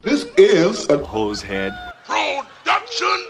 [0.00, 1.72] This is a hose head.
[2.06, 3.26] production.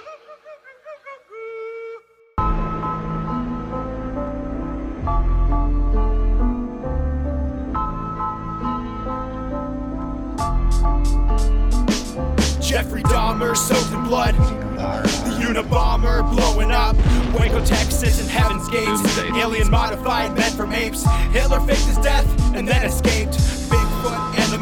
[12.61, 14.35] Jeffrey Dahmer soaked in blood.
[14.35, 16.97] The Unabomber blowing up.
[17.33, 19.01] Waco, Texas, and Heaven's Gates.
[19.01, 19.41] Doomsday.
[19.41, 21.03] Alien modified men from apes.
[21.33, 23.39] Hitler faked his death and then escaped.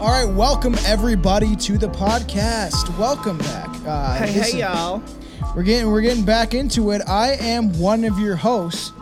[0.00, 2.96] All right, welcome everybody to the podcast.
[2.98, 3.68] Welcome back.
[3.86, 5.02] Uh, Hey, this hey, is- y'all.
[5.54, 7.02] We're getting we're getting back into it.
[7.08, 8.92] I am one of your hosts,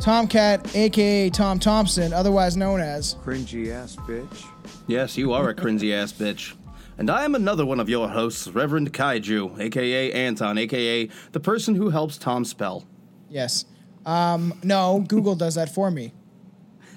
[0.00, 3.14] Tomcat, aka Tom Thompson, otherwise known as.
[3.24, 4.44] Cringy ass bitch.
[4.86, 6.54] Yes, you are a cringy ass bitch.
[6.96, 11.74] And I am another one of your hosts, Reverend Kaiju, aka Anton, aka the person
[11.74, 12.84] who helps Tom spell.
[13.28, 13.64] Yes.
[14.06, 16.14] Um, no, Google does that for me.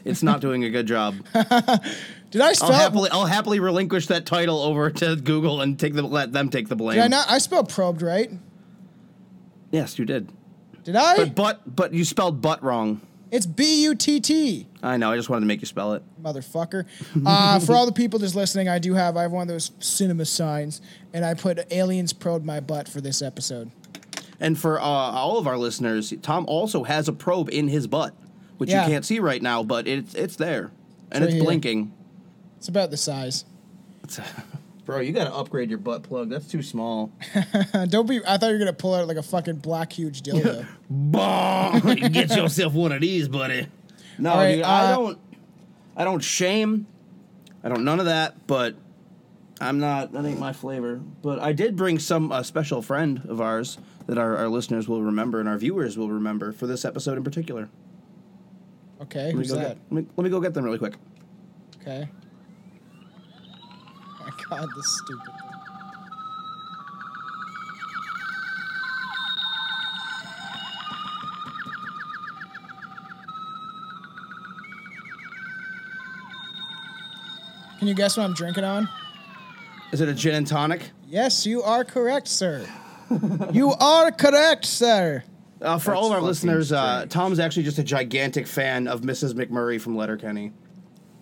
[0.06, 1.16] It's not doing a good job.
[2.32, 2.72] Did I I'll spell?
[2.74, 6.68] happily, I'll happily relinquish that title over to Google and take the let them take
[6.70, 6.96] the blame.
[6.96, 7.30] Did I not?
[7.30, 8.32] I spelled probed right.
[9.72, 10.30] Yes, you did.
[10.84, 11.16] Did I?
[11.18, 13.02] But but but you spelled butt wrong.
[13.32, 14.68] it's B U T T.
[14.84, 15.12] I know.
[15.12, 16.04] I just wanted to make you spell it.
[16.22, 16.86] motherfucker.
[17.26, 19.72] Uh, for all the people just listening, I do have I have one of those
[19.80, 20.82] cinema signs,
[21.14, 23.72] and I put aliens probed my butt for this episode.
[24.40, 28.16] And for uh, all of our listeners, Tom also has a probe in his butt,
[28.58, 28.86] which Yeah.
[28.86, 30.72] you can't see right now, but it's it's there
[31.12, 31.44] and right it's here.
[31.44, 31.94] blinking.
[32.62, 33.44] It's about the size.
[34.86, 36.30] Bro, you got to upgrade your butt plug.
[36.30, 37.12] That's too small.
[37.90, 38.22] Don't be.
[38.24, 40.68] I thought you were gonna pull out like a fucking black huge dildo.
[40.92, 41.80] Bah!
[41.80, 43.66] Get yourself one of these, buddy.
[44.20, 45.20] No, All right, dude, I uh, don't.
[45.98, 46.86] I don't shame.
[47.64, 48.46] I don't none of that.
[48.46, 48.76] But
[49.60, 50.12] I'm not.
[50.12, 50.98] That ain't my flavor.
[51.24, 55.02] But I did bring some a special friend of ours that our, our listeners will
[55.02, 57.70] remember and our viewers will remember for this episode in particular.
[59.02, 59.68] Okay, Let me, who's go that?
[59.68, 60.94] get, let, me, let me go get them really quick.
[61.82, 62.08] Okay.
[64.52, 65.26] My God, this stupid.
[65.26, 65.36] thing.
[77.80, 78.88] Can you guess what I'm drinking on?
[79.92, 80.92] Is it a gin and tonic?
[81.08, 82.68] Yes, you are correct, sir.
[83.52, 85.24] you are correct, sir.
[85.62, 87.12] Uh, for all of our listeners, uh, strange.
[87.12, 89.34] Tom's actually just a gigantic fan of Mrs.
[89.34, 90.52] McMurray from Letterkenny.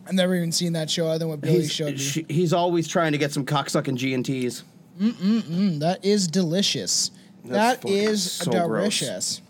[0.09, 1.97] I've never even seen that show other than what Billy He's, showed me.
[1.97, 4.64] she- he's always trying to get some cocksucking G and T's.
[5.00, 7.12] Mm-mm-mm, that is delicious.
[7.46, 8.68] That's That is so gross.
[9.00, 9.42] delicious.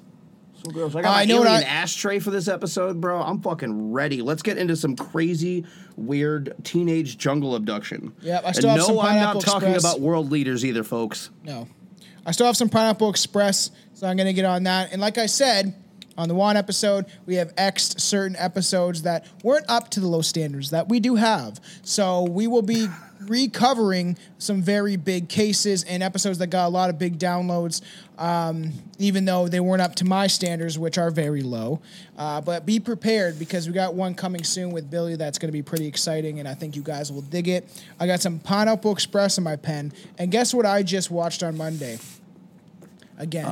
[0.63, 0.93] So gross.
[0.95, 3.21] I got uh, I my know what alien I- ashtray for this episode, bro.
[3.21, 4.21] I'm fucking ready.
[4.21, 5.65] Let's get into some crazy,
[5.95, 8.13] weird teenage jungle abduction.
[8.21, 9.93] Yep, I And still have no, some I'm not talking Express.
[9.93, 11.29] about world leaders either, folks.
[11.43, 11.67] No.
[12.25, 14.91] I still have some Pineapple Express, so I'm going to get on that.
[14.91, 15.73] And like I said,
[16.19, 20.21] on the one episode, we have X'd certain episodes that weren't up to the low
[20.21, 21.61] standards that we do have.
[21.81, 22.89] So we will be
[23.21, 27.81] recovering some very big cases and episodes that got a lot of big downloads,
[28.17, 31.79] um, even though they weren't up to my standards, which are very low.
[32.17, 35.53] Uh, but be prepared because we got one coming soon with Billy that's going to
[35.53, 37.65] be pretty exciting, and I think you guys will dig it.
[37.97, 41.55] I got some Pineapple Express in my pen, and guess what I just watched on
[41.55, 41.97] Monday?
[43.17, 43.45] Again.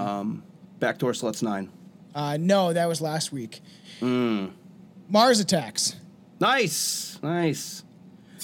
[0.79, 1.69] Backdoor Sluts 9.
[2.17, 3.61] Uh, no, that was last week.
[4.01, 4.51] Mm.
[5.07, 5.95] Mars Attacks.
[6.39, 7.19] Nice.
[7.22, 7.83] Nice.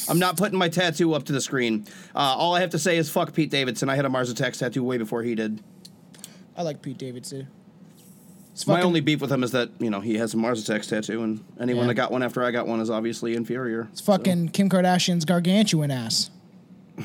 [0.08, 1.88] I'm not putting my tattoo up to the screen.
[2.16, 3.90] Uh, all I have to say is fuck Pete Davidson.
[3.90, 5.60] I had a Mars Attacks tattoo way before he did.
[6.56, 7.48] I like Pete Davidson.
[8.52, 10.62] It's My fucking- only beef with him is that, you know, he has a Mars
[10.62, 11.88] Attacks tattoo, and anyone Yeah.
[11.88, 13.88] that got one after I got one is obviously inferior.
[13.92, 16.30] It's fucking Kim Kardashian's gargantuan ass.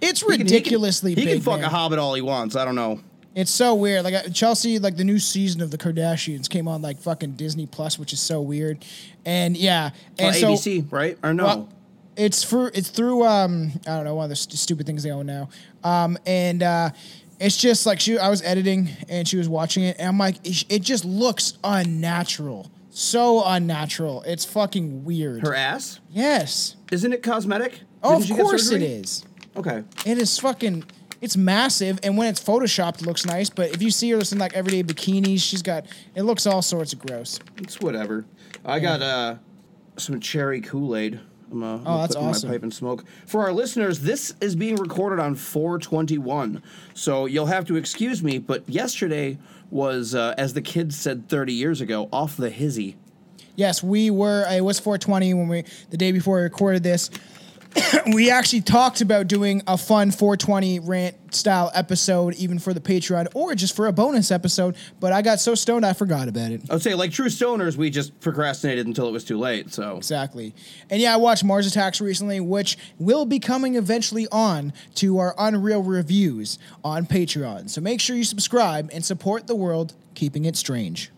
[0.00, 1.28] it's He can- ridiculously he can, big.
[1.28, 1.66] He can fuck man.
[1.66, 2.56] a hobbit all he wants.
[2.56, 3.00] I don't know.
[3.36, 4.02] It's so weird.
[4.02, 7.66] Like uh, Chelsea, like the new season of the Kardashians came on like fucking Disney
[7.66, 8.82] Plus, which is so weird.
[9.26, 11.18] And yeah, and so ABC, right?
[11.22, 11.44] Or no?
[11.44, 11.68] Well,
[12.16, 15.10] it's for it's through um I don't know one of the st- stupid things they
[15.10, 15.50] own now.
[15.84, 16.90] Um and uh
[17.38, 20.36] it's just like she I was editing and she was watching it and I'm like
[20.42, 22.70] it, it just looks unnatural.
[22.88, 24.22] So unnatural.
[24.22, 25.42] It's fucking weird.
[25.42, 26.00] Her ass?
[26.10, 26.76] yes.
[26.90, 27.80] Isn't it cosmetic?
[28.02, 29.26] Oh, Didn't of course it is.
[29.56, 29.82] Okay.
[30.06, 30.84] It is fucking
[31.20, 34.38] it's massive and when it's photoshopped it looks nice, but if you see her in
[34.38, 37.38] like everyday bikinis, she's got it looks all sorts of gross.
[37.58, 38.24] It's whatever.
[38.64, 39.36] I got uh
[39.96, 41.20] some cherry Kool-Aid
[41.50, 42.48] I'm, uh, Oh, that's awesome.
[42.48, 43.04] My pipe and smoke.
[43.26, 46.62] For our listeners, this is being recorded on 421,
[46.94, 48.38] so you'll have to excuse me.
[48.38, 49.38] But yesterday
[49.70, 52.96] was, uh, as the kids said 30 years ago, off the hizzy.
[53.54, 54.46] Yes, we were.
[54.50, 57.10] It was 420 when we the day before we recorded this.
[58.14, 63.28] we actually talked about doing a fun 420 rant style episode, even for the Patreon
[63.34, 64.76] or just for a bonus episode.
[65.00, 66.62] But I got so stoned I forgot about it.
[66.70, 69.72] I would say, like true stoners, we just procrastinated until it was too late.
[69.72, 70.54] So Exactly.
[70.90, 75.34] And yeah, I watched Mars Attacks recently, which will be coming eventually on to our
[75.38, 77.68] Unreal reviews on Patreon.
[77.70, 81.10] So make sure you subscribe and support the world keeping it strange.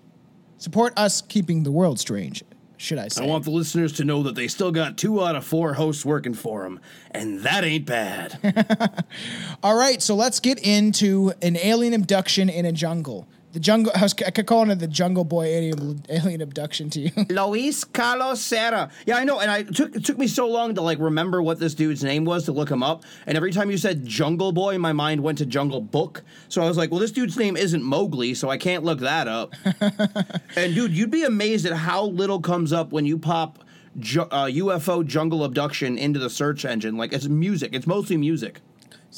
[0.58, 2.42] Support us keeping the world strange,
[2.78, 3.22] should I say.
[3.22, 6.04] I want the listeners to know that they still got two out of four hosts
[6.04, 6.80] working for them,
[7.10, 9.04] and that ain't bad.
[9.62, 13.28] All right, so let's get into an alien abduction in a jungle.
[13.58, 17.00] The jungle, I, was, I kept calling it the Jungle Boy alien, alien abduction to
[17.00, 17.10] you.
[17.28, 18.88] Luis Carlos Serra.
[19.04, 21.42] Yeah, I know, and I it took it took me so long to like remember
[21.42, 23.02] what this dude's name was to look him up.
[23.26, 26.22] And every time you said Jungle Boy, my mind went to Jungle Book.
[26.48, 29.26] So I was like, well, this dude's name isn't Mowgli, so I can't look that
[29.26, 29.54] up.
[30.54, 33.64] and dude, you'd be amazed at how little comes up when you pop
[33.98, 36.96] ju- uh, UFO jungle abduction into the search engine.
[36.96, 37.70] Like it's music.
[37.72, 38.60] It's mostly music.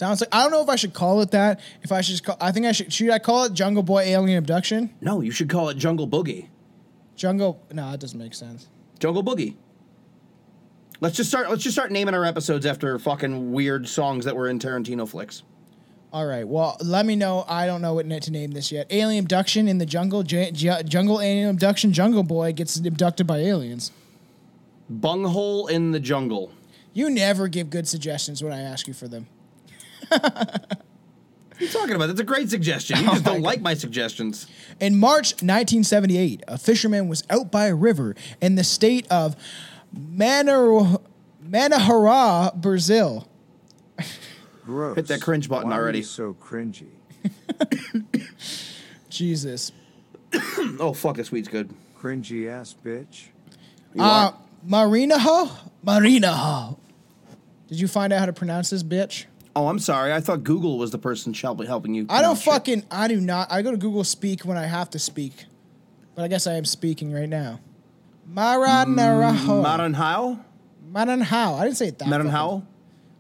[0.01, 1.61] Sounds like I don't know if I should call it that.
[1.83, 2.91] If I should, just call, I think I should.
[2.91, 4.95] Should I call it Jungle Boy alien abduction?
[5.03, 6.49] No, you should call it Jungle Boogie.
[7.17, 7.63] Jungle?
[7.71, 8.71] No, that doesn't make sense.
[8.99, 9.57] Jungle Boogie.
[11.03, 11.51] Let's just start.
[11.51, 15.43] Let's just start naming our episodes after fucking weird songs that were in Tarantino flicks.
[16.15, 16.49] All right.
[16.49, 17.45] Well, let me know.
[17.47, 18.87] I don't know what to name this yet.
[18.89, 20.23] Alien abduction in the jungle.
[20.23, 21.93] J- J- jungle alien abduction.
[21.93, 23.93] Jungle Boy gets abducted by aliens.
[24.89, 26.53] Bunghole in the jungle.
[26.95, 29.27] You never give good suggestions when I ask you for them.
[30.11, 32.07] What are you talking about?
[32.07, 32.99] That's a great suggestion.
[32.99, 34.47] You just don't like my suggestions.
[34.81, 39.37] In March 1978, a fisherman was out by a river in the state of
[39.93, 40.99] Manar-
[41.47, 43.29] Manahara, Brazil.
[44.65, 44.97] Gross.
[44.97, 45.99] Hit that cringe button Why are already.
[45.99, 46.87] you so cringy.
[49.11, 49.73] Jesus.
[50.79, 51.69] Oh fuck, this weed's good.
[51.99, 53.27] Cringy ass bitch.
[53.95, 54.35] You Uh, are.
[54.67, 55.51] Marinaho?
[55.85, 56.79] Marinaho.
[57.69, 59.25] Did you find out how to pronounce this bitch?
[59.57, 60.13] Oh, I'm sorry.
[60.13, 62.07] I thought Google was the person helping you.
[62.09, 62.85] I don't fucking.
[62.91, 63.51] I do not.
[63.51, 65.45] I go to Google Speak when I have to speak,
[66.15, 67.61] but I guess I am speaking right now.
[68.33, 69.65] Maranaraho.
[69.65, 70.45] Maranhao.
[70.93, 71.59] Maranhao.
[71.59, 72.09] I didn't say it that.
[72.09, 72.65] Maranhao.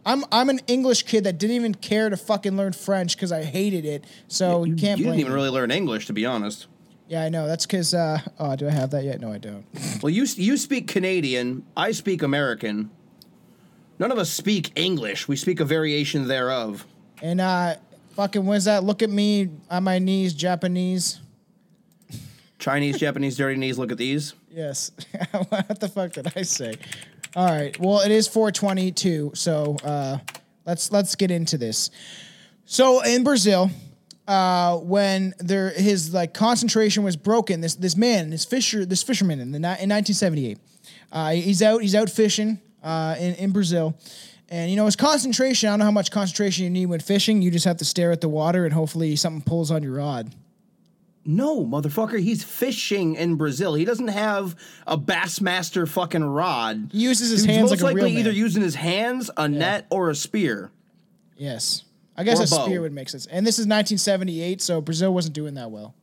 [0.06, 3.43] I'm I'm an English kid that didn't even care to fucking learn French because I
[3.43, 4.05] hated it.
[4.29, 5.37] So you can't You didn't even me.
[5.37, 6.69] really learn English, to be honest.
[7.09, 7.47] Yeah, I know.
[7.49, 7.93] That's because.
[7.93, 9.21] Uh, oh, do I have that yet?
[9.21, 9.65] No, I don't.
[10.03, 11.65] Well, you you speak Canadian.
[11.77, 12.91] I speak American.
[14.00, 15.29] None of us speak English.
[15.29, 16.87] We speak a variation thereof.
[17.20, 17.75] And uh,
[18.17, 18.82] fucking, what's that?
[18.82, 21.20] Look at me on my knees, Japanese.
[22.58, 23.79] Chinese, Japanese, dirty knees.
[23.79, 24.32] Look at these.
[24.50, 24.91] Yes.
[25.50, 26.76] what the fuck did I say?
[27.37, 27.79] All right.
[27.79, 30.17] Well, it is 422, so uh,
[30.64, 31.91] let's let's get into this.
[32.64, 33.70] So in Brazil,
[34.26, 39.41] uh, when there his like concentration was broken, this this man, this fisher, this fisherman
[39.41, 40.58] in the in 1978,
[41.12, 43.97] uh, he's out he's out fishing uh, in in Brazil.
[44.49, 45.69] And you know it's concentration.
[45.69, 47.41] I don't know how much concentration you need when fishing.
[47.43, 50.35] You just have to stare at the water, and hopefully something pulls on your rod.
[51.25, 53.75] No, motherfucker, he's fishing in Brazil.
[53.75, 54.56] He doesn't have
[54.87, 56.88] a Bassmaster fucking rod.
[56.93, 59.47] He uses his Dude's hands most like a real likely either using his hands, a
[59.47, 60.71] net, or a spear.
[61.37, 61.85] Yes.
[62.17, 62.65] I guess Or a a bow.
[62.67, 63.27] spear would make sense.
[63.27, 65.94] And this is 1978, so Brazil wasn't doing that well.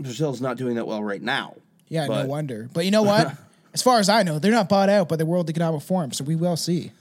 [0.00, 1.54] Brazil's not doing that well right now.
[1.88, 2.68] Yeah, But- no wonder.
[2.72, 3.36] But you know what?
[3.76, 6.24] as far as I know, they're not bought out by the World Economic Forum, so
[6.24, 6.92] we will see.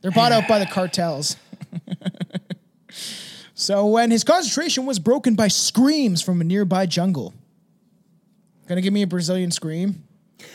[0.00, 1.36] They're bought out by the cartels.
[3.54, 7.34] so when his concentration was broken by screams from a nearby jungle.
[8.66, 10.04] Gonna give me a Brazilian scream?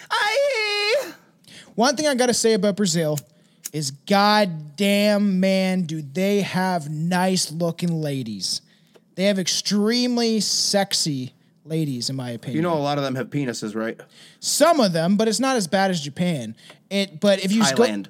[0.09, 1.11] Aye.
[1.75, 3.19] One thing I gotta say about Brazil
[3.71, 8.63] is goddamn man, do they have nice looking ladies.
[9.13, 11.33] They have extremely sexy
[11.65, 12.55] ladies, in my opinion.
[12.57, 13.99] You know, a lot of them have penises, right?
[14.39, 16.55] some of them, but it's not as bad as Japan.
[16.89, 18.07] It, but if you go- Thailand.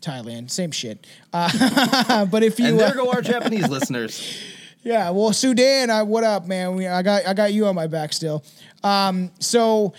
[0.00, 1.06] Thailand, same shit.
[1.32, 4.36] Uh, but if you, And there uh, go our Japanese listeners.
[4.82, 6.74] yeah, well, Sudan, I, what up, man?
[6.76, 8.44] We, I got, I got you on my back still.
[8.82, 9.94] Um, so,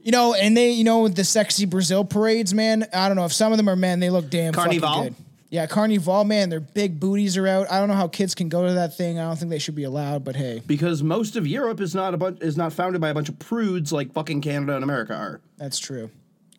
[0.00, 2.86] you know, and they, you know, the sexy Brazil parades, man.
[2.92, 4.00] I don't know if some of them are men.
[4.00, 4.88] They look damn Carnival?
[4.88, 5.14] fucking good.
[5.50, 6.50] Yeah, Carnival, man.
[6.50, 7.70] Their big booties are out.
[7.70, 9.18] I don't know how kids can go to that thing.
[9.18, 10.22] I don't think they should be allowed.
[10.22, 13.14] But hey, Because most of Europe is not a bunch is not founded by a
[13.14, 15.40] bunch of prudes like fucking Canada and America are.
[15.56, 16.10] That's true.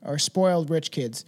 [0.01, 1.23] Or spoiled rich kids.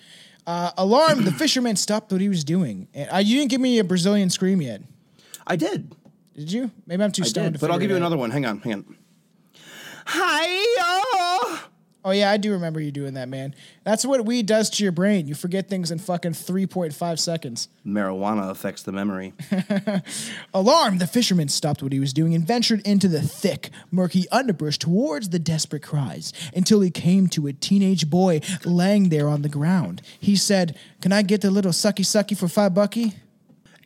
[0.47, 2.87] Uh, alarmed, the fisherman stopped what he was doing.
[2.95, 4.81] And, uh, you didn't give me a Brazilian scream yet,
[5.45, 5.95] I did.
[6.35, 6.71] did you?
[6.87, 7.59] Maybe I'm too I stoned did.
[7.59, 8.31] to But I'll give you another one.
[8.31, 8.95] Hang on, hang on.
[10.07, 11.61] Hi.
[12.03, 13.53] Oh yeah, I do remember you doing that, man.
[13.84, 15.27] That's what weed does to your brain.
[15.27, 17.70] You forget things in fucking 3.5 seconds.
[17.86, 19.34] Marijuana affects the memory.
[20.53, 24.79] Alarmed, the fisherman stopped what he was doing and ventured into the thick, murky underbrush
[24.79, 29.50] towards the desperate cries until he came to a teenage boy laying there on the
[29.50, 30.01] ground.
[30.20, 33.13] He said, Can I get the little sucky sucky for five bucky?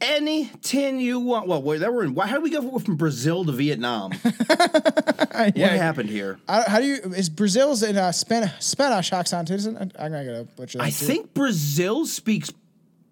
[0.08, 1.48] Any tin you want.
[1.48, 2.14] Well, wait, that were in.
[2.14, 4.12] Why, how did we go from Brazil to Vietnam?
[4.22, 6.40] what happened here?
[6.48, 9.96] I, how do you, is Brazil's in uh, Span- Spanish accent, isn't it?
[9.98, 10.80] I'm going to butcher.
[10.82, 11.06] I too.
[11.06, 12.52] think Brazil speaks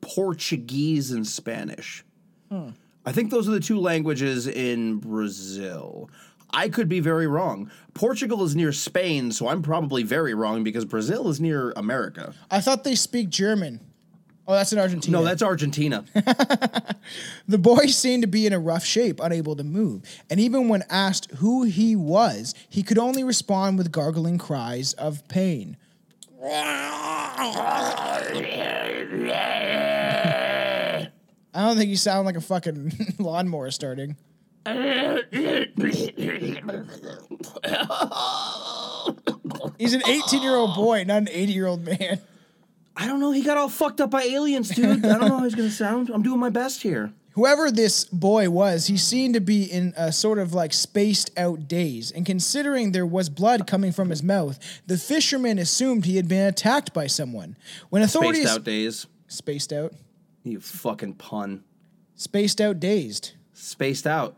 [0.01, 2.03] Portuguese and Spanish.
[3.05, 6.09] I think those are the two languages in Brazil.
[6.51, 7.71] I could be very wrong.
[7.95, 12.33] Portugal is near Spain, so I'm probably very wrong because Brazil is near America.
[12.51, 13.79] I thought they speak German.
[14.45, 15.17] Oh, that's in Argentina.
[15.17, 16.03] No, that's Argentina.
[17.47, 20.83] The boy seemed to be in a rough shape, unable to move, and even when
[20.89, 25.75] asked who he was, he could only respond with gargling cries of pain.
[26.41, 27.49] I
[31.55, 34.15] don't think you sound like a fucking lawnmower starting.
[34.65, 34.73] He's
[39.93, 42.21] an 18 year old boy, not an 80 year old man.
[42.95, 43.31] I don't know.
[43.31, 45.03] He got all fucked up by aliens, dude.
[45.05, 46.09] I don't know how he's gonna sound.
[46.09, 47.11] I'm doing my best here.
[47.31, 51.67] Whoever this boy was, he seemed to be in a sort of like spaced out
[51.67, 52.11] daze.
[52.11, 56.45] And considering there was blood coming from his mouth, the fisherman assumed he had been
[56.45, 57.57] attacked by someone.
[57.89, 59.07] When authorities Spaced out days.
[59.27, 59.93] spaced out,
[60.43, 61.63] You fucking pun.
[62.15, 64.37] spaced out, dazed, Spaced out.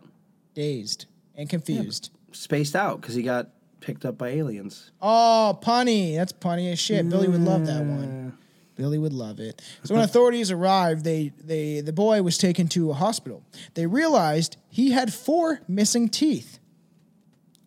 [0.54, 2.12] dazed, and confused.
[2.32, 3.50] Spaced out because he got
[3.82, 4.92] picked up by aliens.
[5.02, 6.16] Oh, punny.
[6.16, 7.10] That's punny as shit.
[7.10, 8.38] Billy would love that one.
[8.76, 9.62] Billy would love it.
[9.84, 13.44] So when authorities arrived, they, they the boy was taken to a hospital.
[13.74, 16.60] They realized he had four missing teeth.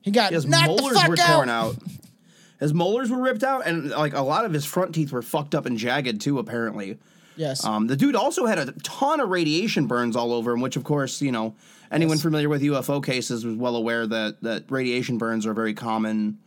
[0.02, 1.34] He got His knocked the molars fuck were out.
[1.34, 1.76] torn out.
[2.60, 5.54] His molars were ripped out, and like a lot of his front teeth were fucked
[5.54, 6.38] up and jagged too.
[6.38, 6.98] Apparently,
[7.36, 7.64] Yes.
[7.64, 10.82] um, the dude also had a ton of radiation burns all over him, which of
[10.82, 11.54] course, you know,
[11.92, 15.72] anyone familiar with UFO cases was well aware that that radiation burns are a very
[15.74, 16.38] common,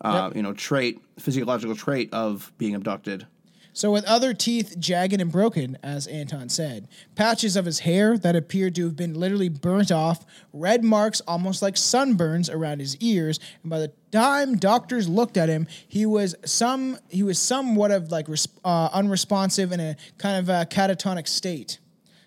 [0.00, 0.36] uh, Yep.
[0.36, 3.26] you know, trait, physiological trait of being abducted.
[3.72, 8.34] So, with other teeth jagged and broken, as Anton said, patches of his hair that
[8.34, 13.38] appeared to have been literally burnt off, red marks almost like sunburns around his ears,
[13.62, 18.10] and by the time doctors looked at him, he was some he was somewhat of
[18.10, 18.26] like
[18.64, 21.78] uh, unresponsive in a kind of a catatonic state.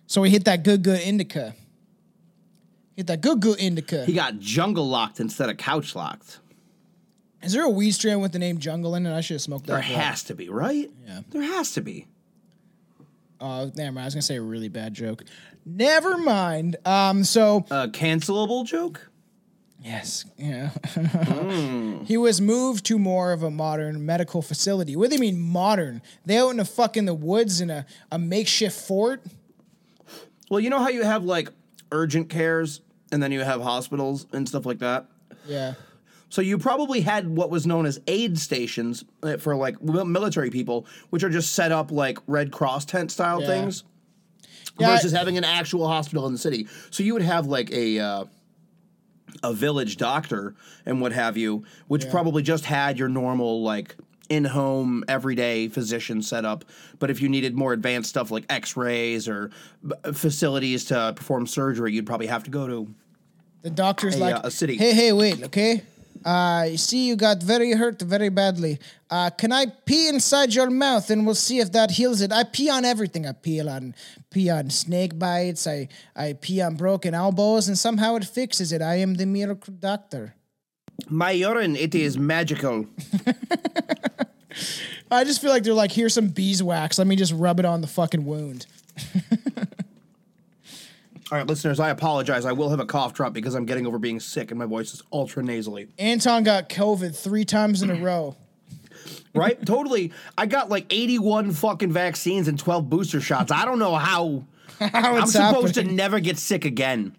[0.07, 1.55] So he hit that good good indica.
[2.95, 4.05] Hit that good good indica.
[4.05, 6.39] He got jungle locked instead of couch locked.
[7.43, 9.13] Is there a weed strand with the name Jungle in it?
[9.13, 9.73] I should have smoked that.
[9.73, 10.01] There before.
[10.01, 10.89] has to be, right?
[11.05, 11.21] Yeah.
[11.29, 12.07] There has to be.
[13.41, 13.99] Oh, never mind.
[13.99, 15.23] I was gonna say a really bad joke.
[15.65, 16.77] Never mind.
[16.85, 19.09] Um, so A cancelable joke?
[19.81, 20.69] Yes, yeah.
[22.05, 24.95] he was moved to more of a modern medical facility.
[24.95, 26.01] What do they mean modern?
[26.25, 29.21] They out in the fucking the woods in a, a makeshift fort?
[30.49, 31.49] Well, you know how you have like
[31.91, 32.79] urgent cares
[33.11, 35.07] and then you have hospitals and stuff like that?
[35.45, 35.73] Yeah.
[36.33, 40.87] So you probably had what was known as aid stations uh, for like military people,
[41.11, 43.45] which are just set up like Red Cross tent style Yeah.
[43.45, 43.83] things,
[44.79, 46.65] Yeah, versus I- having an actual hospital in the city.
[46.89, 48.25] So you would have like a uh,
[49.43, 50.55] a village doctor
[50.87, 52.09] and what have you, which Yeah.
[52.09, 53.95] probably just had your normal like
[54.27, 56.65] in home everyday physician setup.
[56.97, 59.51] But if you needed more advanced stuff like X rays or
[59.87, 62.87] b- facilities to perform surgery, you'd probably have to go to
[63.61, 64.77] The doctor's A, like, uh, a city.
[64.77, 65.83] Hey, hey, wait, okay?
[66.25, 68.79] Uh, see, you got very hurt very badly.
[69.09, 72.31] Uh, can I pee inside your mouth and we'll see if that heals it?
[72.31, 73.27] I pee on everything.
[73.27, 73.93] I pee on
[74.31, 75.67] pee on snake bites.
[75.67, 78.81] I I pee on broken elbows, and somehow it fixes it.
[78.81, 80.35] I am the miracle doctor.
[81.09, 81.75] my urine.
[81.75, 82.85] It is magical.
[85.11, 86.97] I just feel like they're like, here's some beeswax.
[86.97, 88.65] Let me just rub it on the fucking wound.
[91.33, 92.45] All right, listeners, I apologize.
[92.45, 94.93] I will have a cough drop because I'm getting over being sick and my voice
[94.93, 95.87] is ultra nasally.
[95.97, 98.35] Anton got COVID three times in a row.
[99.33, 99.65] Right?
[99.65, 100.13] totally.
[100.37, 103.51] I got like 81 fucking vaccines and 12 booster shots.
[103.51, 104.43] I don't know how.
[104.79, 105.87] How I'm supposed happening.
[105.89, 107.15] to never get sick again.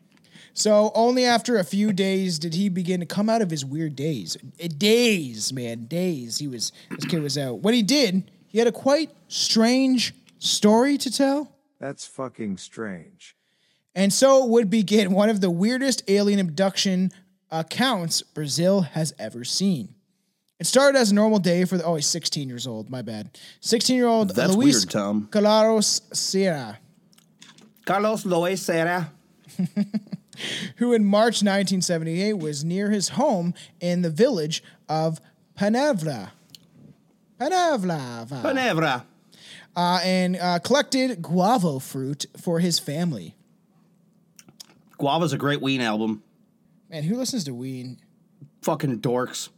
[0.53, 3.97] So only after a few days did he begin to come out of his weird
[3.97, 4.37] days.
[4.61, 6.39] Eh, Days, man, days.
[6.39, 7.59] He was this kid was out.
[7.59, 11.51] What he did, he had a quite strange story to tell.
[11.81, 13.35] That's fucking strange.
[13.95, 17.13] And so would begin one of the weirdest alien abduction
[17.51, 19.95] accounts Brazil has ever seen.
[20.59, 23.39] It started as a normal day for the oh he's 16 years old, my bad.
[23.61, 25.29] 16 year old That's Luis weird, Tom.
[25.31, 26.79] Claros Sierra.
[27.85, 29.11] Carlos Lois Serra.
[30.77, 35.21] who in March 1978 was near his home in the village of
[35.57, 36.31] Panavra.
[37.41, 38.43] Panavlava.
[38.43, 39.03] Panevra.
[39.77, 43.35] uh, and uh, collected guavo fruit for his family.
[44.99, 46.23] Guava's a great Ween album.
[46.91, 47.99] Man, who listens to Ween?
[48.63, 49.49] Fucking dorks.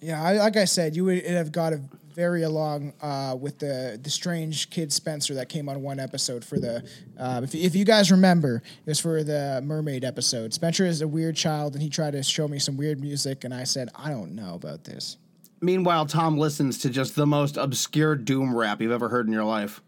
[0.00, 1.80] Yeah, I, like I said, you would have got a
[2.14, 6.58] very along uh, with the the strange kid Spencer that came on one episode for
[6.58, 6.84] the.
[7.18, 10.52] Uh, if, if you guys remember, it was for the mermaid episode.
[10.52, 13.54] Spencer is a weird child, and he tried to show me some weird music, and
[13.54, 15.16] I said, I don't know about this.
[15.60, 19.44] Meanwhile, Tom listens to just the most obscure doom rap you've ever heard in your
[19.44, 19.80] life.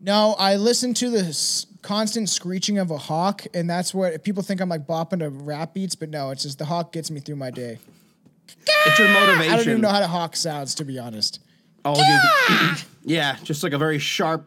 [0.00, 4.60] No, I listen to the constant screeching of a hawk, and that's what people think
[4.60, 7.36] I'm like bopping to rap beats, but no, it's just the hawk gets me through
[7.36, 7.78] my day.
[8.86, 9.52] It's your motivation.
[9.52, 11.40] I don't even know how to hawk sounds, to be honest.
[11.84, 14.46] Oh, yeah, just like a very sharp.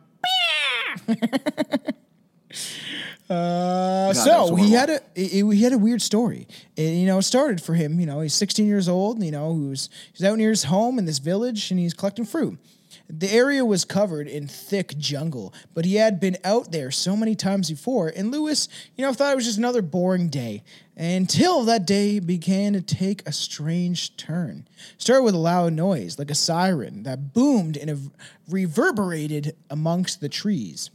[3.30, 6.48] Uh, God, so he had a he, he had a weird story.
[6.76, 8.00] It, you know, it started for him.
[8.00, 9.24] You know, he's 16 years old.
[9.24, 12.60] You know, who's he's out near his home in this village, and he's collecting fruit.
[13.10, 17.36] The area was covered in thick jungle, but he had been out there so many
[17.36, 20.64] times before, and Lewis, you know, thought it was just another boring day.
[20.96, 24.68] Until that day began to take a strange turn.
[24.98, 28.12] Started with a loud noise, like a siren, that boomed and
[28.50, 30.90] reverberated amongst the trees.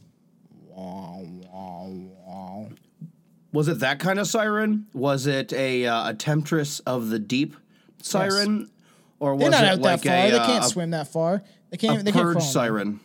[3.53, 4.87] Was it that kind of siren?
[4.93, 7.57] Was it a, uh, a temptress of the deep
[8.03, 8.71] siren?
[9.19, 10.26] Or was They're not it out like that far.
[10.26, 11.43] a, they uh, can't a, swim that far.
[11.71, 12.05] They can't.
[12.05, 12.47] they can't purge crawl.
[12.47, 13.00] siren?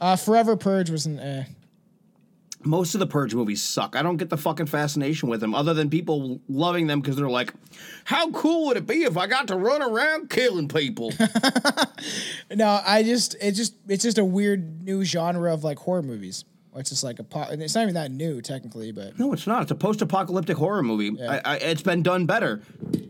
[0.00, 1.18] Uh, Forever Purge was an.
[1.18, 1.44] Eh.
[2.62, 3.96] Most of the Purge movies suck.
[3.96, 7.28] I don't get the fucking fascination with them, other than people loving them because they're
[7.28, 7.54] like,
[8.04, 11.12] "How cool would it be if I got to run around killing people?"
[12.54, 16.44] No, I just it's just it's just a weird new genre of like horror movies.
[16.72, 19.46] Or it's just like a po- it's not even that new technically, but no, it's
[19.46, 19.62] not.
[19.62, 21.20] It's a post-apocalyptic horror movie.
[21.20, 22.62] I, I, it's been done better.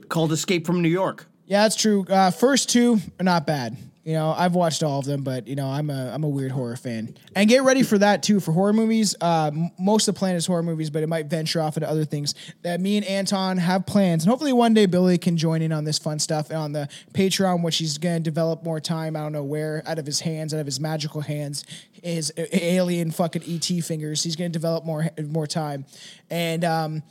[0.09, 1.27] Called Escape from New York.
[1.47, 2.05] yeah, that's true.
[2.09, 3.77] Uh, first two are not bad.
[4.03, 6.53] You know, I've watched all of them, but you know, I'm a I'm a weird
[6.53, 7.15] horror fan.
[7.37, 9.15] And get ready for that too for horror movies.
[9.21, 12.07] Uh, most of the plan is horror movies, but it might venture off into other
[12.07, 12.35] things.
[12.63, 15.85] That me and Anton have plans, and hopefully one day Billy can join in on
[15.85, 19.17] this fun stuff and on the Patreon, which he's to develop more time.
[19.17, 23.11] I don't know where, out of his hands, out of his magical hands, his alien
[23.11, 24.23] fucking ET fingers.
[24.23, 25.85] He's to develop more more time,
[26.31, 27.03] and um,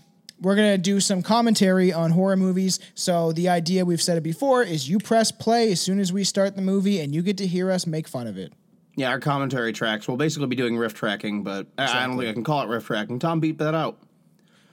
[0.41, 2.79] we're gonna do some commentary on horror movies.
[2.95, 6.23] So the idea we've said it before is you press play as soon as we
[6.23, 8.53] start the movie, and you get to hear us make fun of it.
[8.95, 10.07] Yeah, our commentary tracks.
[10.07, 12.67] We'll basically be doing riff tracking, but I- I don't think I can call it
[12.67, 13.19] riff tracking.
[13.19, 13.97] Tom beat that out.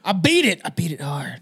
[0.05, 0.61] I beat it.
[0.65, 1.41] I beat it hard.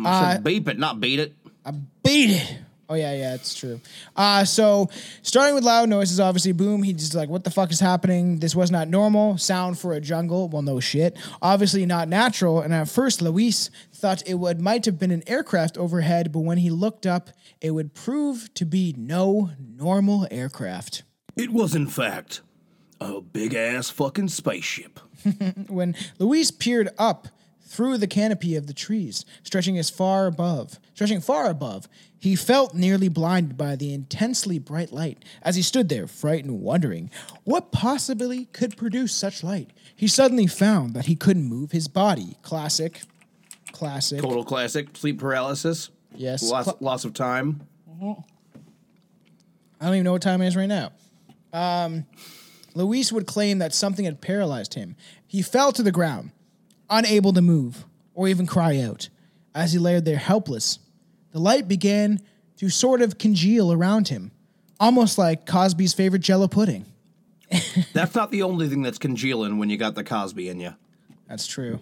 [0.00, 1.34] I said uh, beep it, not beat it.
[1.64, 2.56] I beat it.
[2.94, 3.80] Oh yeah, yeah, it's true.
[4.14, 4.88] Uh, so
[5.22, 6.84] starting with loud noises, obviously, boom.
[6.84, 8.38] He's just like, "What the fuck is happening?
[8.38, 11.18] This was not normal sound for a jungle." Well, no shit.
[11.42, 12.60] Obviously not natural.
[12.60, 16.58] And at first, Luis thought it would might have been an aircraft overhead, but when
[16.58, 17.30] he looked up,
[17.60, 21.02] it would prove to be no normal aircraft.
[21.34, 22.42] It was, in fact,
[23.00, 25.00] a big ass fucking spaceship.
[25.66, 27.26] when Luis peered up
[27.64, 32.74] through the canopy of the trees, stretching as far above, stretching far above, he felt
[32.74, 35.22] nearly blinded by the intensely bright light.
[35.42, 37.10] As he stood there, frightened, wondering
[37.44, 42.36] what possibly could produce such light, he suddenly found that he couldn't move his body.
[42.42, 43.00] Classic,
[43.72, 44.20] classic.
[44.20, 44.96] Total classic.
[44.96, 45.90] Sleep paralysis.
[46.14, 46.42] Yes.
[46.48, 47.60] Loss, loss of time.
[48.00, 48.14] I
[49.80, 50.92] don't even know what time it is right now.
[51.52, 52.06] Um,
[52.74, 54.96] Luis would claim that something had paralyzed him.
[55.26, 56.30] He fell to the ground,
[56.90, 59.08] unable to move or even cry out.
[59.54, 60.78] As he lay there helpless,
[61.32, 62.20] the light began
[62.56, 64.32] to sort of congeal around him,
[64.80, 66.86] almost like Cosby's favorite jello pudding.
[67.92, 70.74] That's not the only thing that's congealing when you got the Cosby in you.
[71.28, 71.80] That's true.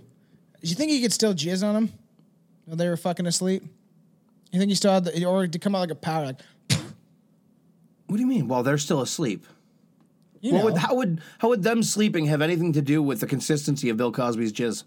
[0.63, 1.93] Do you think he could still jizz on him
[2.67, 3.65] while they were fucking asleep?
[4.53, 6.41] You think he still had the, or to come out like a powder, like,
[8.07, 8.49] What do you mean?
[8.49, 9.47] While they're still asleep.
[10.41, 10.65] you know?
[10.65, 13.97] would, how would how would them sleeping have anything to do with the consistency of
[13.97, 14.85] Bill Cosby's jizz?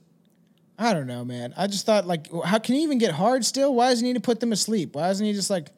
[0.77, 1.53] I don't know, man.
[1.57, 3.73] I just thought, like, how can he even get hard still?
[3.73, 4.95] Why does he need to put them asleep?
[4.95, 5.69] Why doesn't he just like,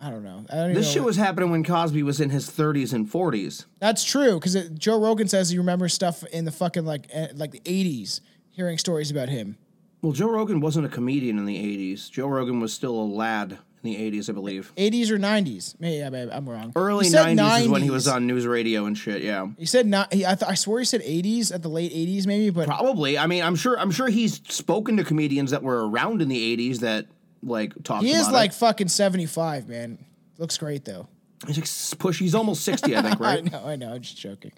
[0.00, 0.44] I don't know.
[0.50, 2.92] I don't even This know shit what- was happening when Cosby was in his 30s
[2.92, 3.64] and 40s.
[3.80, 7.50] That's true because Joe Rogan says he remembers stuff in the fucking like eh, like
[7.52, 9.56] the eighties, hearing stories about him.
[10.02, 12.08] Well, Joe Rogan wasn't a comedian in the 80s.
[12.10, 14.72] Joe Rogan was still a lad in the 80s, I believe.
[14.76, 15.74] Eighties or nineties?
[15.78, 16.72] Maybe yeah, maybe I'm wrong.
[16.74, 19.46] Early He said 90s, is when he was on news radio and shit, yeah.
[19.58, 20.12] He said not.
[20.12, 22.50] He, I, th- I swear he said eighties at the late eighties, maybe.
[22.50, 23.18] But Probably.
[23.18, 26.56] I mean, I'm sure I'm sure he's spoken to comedians that were around in the
[26.56, 27.06] 80s that
[27.42, 28.32] like talked he is it.
[28.32, 30.04] like fucking seventy five, man.
[30.38, 31.08] Looks great though.
[31.46, 31.58] He's
[31.92, 32.18] like push.
[32.18, 33.38] He's almost 60, I think, right?
[33.38, 33.92] I know, I know.
[33.94, 34.52] I'm just joking.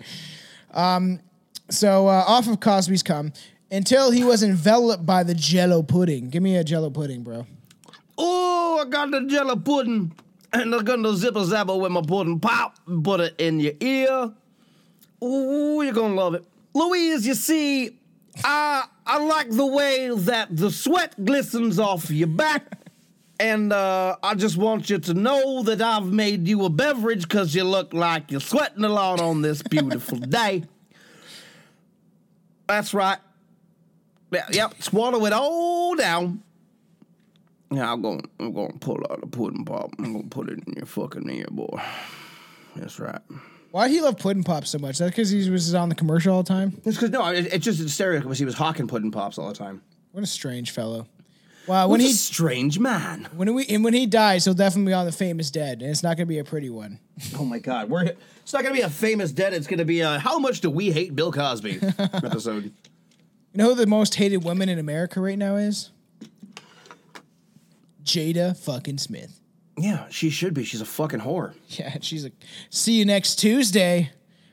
[0.72, 1.20] Um,
[1.68, 3.32] so uh, off of Cosby's come
[3.70, 6.30] until he was enveloped by the Jello pudding.
[6.30, 7.46] Give me a Jello pudding, bro.
[8.22, 10.12] Oh, I got the jello pudding.
[10.52, 14.32] and I'm gonna zipper zapper with my pudding pop and put it in your ear.
[15.24, 16.44] Ooh, you're gonna love it.
[16.74, 17.96] Louise, you see,
[18.44, 22.76] I I like the way that the sweat glistens off your back.
[23.38, 27.54] And uh, I just want you to know that I've made you a beverage because
[27.54, 30.64] you look like you're sweating a lot on this beautiful day.
[32.68, 33.16] That's right.
[34.30, 36.42] Yeah, yep, swallow it all down.
[37.70, 39.90] Yeah, I'm gonna I'm to pull out the pudding pop.
[39.98, 41.80] I'm to put it in your fucking ear, boy.
[42.76, 43.20] That's right.
[43.70, 44.98] Why he love pudding pop so much?
[44.98, 46.80] That's because he was on the commercial all the time.
[46.84, 49.48] It's because no, it, it's just a stereotype because he was hawking pudding pops all
[49.48, 49.82] the time.
[50.10, 51.06] What a strange fellow.
[51.68, 53.28] Wow, when a he strange man.
[53.36, 56.02] when we and when he dies, he'll definitely be on the famous dead, and it's
[56.02, 56.98] not gonna be a pretty one.
[57.38, 59.54] Oh my God, we're it's not gonna be a famous dead.
[59.54, 62.64] It's gonna be a how much do we hate Bill Cosby episode.
[62.64, 62.72] You
[63.54, 65.92] know who the most hated woman in America right now is?
[68.04, 69.40] Jada fucking Smith.
[69.78, 70.64] Yeah, she should be.
[70.64, 71.54] She's a fucking whore.
[71.68, 72.32] Yeah, she's a.
[72.70, 74.10] see you next Tuesday.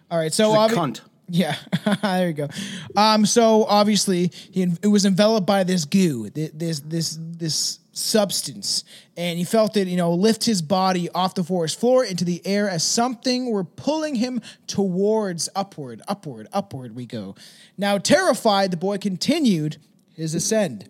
[0.10, 1.02] All right, so She's a obvi- cunt.
[1.30, 1.58] Yeah,
[2.02, 2.48] there you go.
[2.96, 8.86] Um, so obviously he it was enveloped by this goo, this this this substance,
[9.18, 12.42] and he felt it, you know, lift his body off the forest floor into the
[12.46, 16.96] air as something were pulling him towards upward, upward, upward.
[16.96, 17.36] We go.
[17.78, 19.76] Now terrified, the boy continued
[20.16, 20.88] his ascend.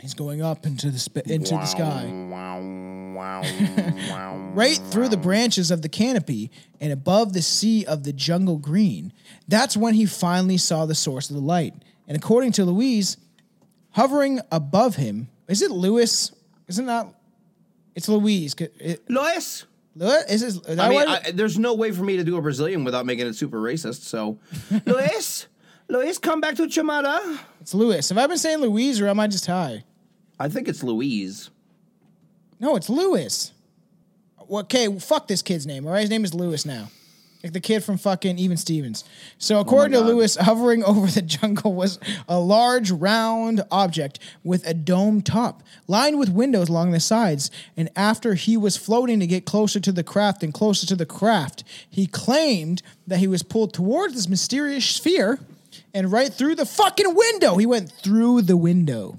[0.00, 2.04] He's going up into the sp- into the sky
[4.54, 9.12] right through the branches of the canopy and above the sea of the jungle green.
[9.48, 11.74] That's when he finally saw the source of the light.
[12.06, 13.16] And according to Louise,
[13.90, 16.32] hovering above him, is it Lewis?
[16.68, 17.08] Isn't that?
[17.94, 18.54] It's Louise.
[18.58, 19.64] C- It, Lois.
[19.94, 20.24] Lewis?
[20.28, 22.42] Is, it, is that I mean, I, there's no way for me to do a
[22.42, 24.02] Brazilian without making it super racist.
[24.02, 24.38] So,
[24.86, 25.46] Luis,
[25.88, 27.38] Luis, come back to Chamada.
[27.60, 28.08] it's Lewis.
[28.08, 29.84] Have I been saying Louise or am I just high?
[30.38, 31.50] I think it's Louise.
[32.58, 33.52] No, it's Louis.
[34.50, 35.86] Okay, well, fuck this kid's name.
[35.86, 36.88] All right, his name is Lewis now.
[37.42, 39.04] Like the kid from fucking Even Stevens.
[39.38, 40.06] So oh according to God.
[40.06, 46.18] Lewis, hovering over the jungle was a large round object with a dome top, lined
[46.18, 47.50] with windows along the sides.
[47.76, 51.06] And after he was floating to get closer to the craft and closer to the
[51.06, 55.38] craft, he claimed that he was pulled towards this mysterious sphere
[55.96, 57.56] and right through the fucking window.
[57.56, 59.18] He went through the window.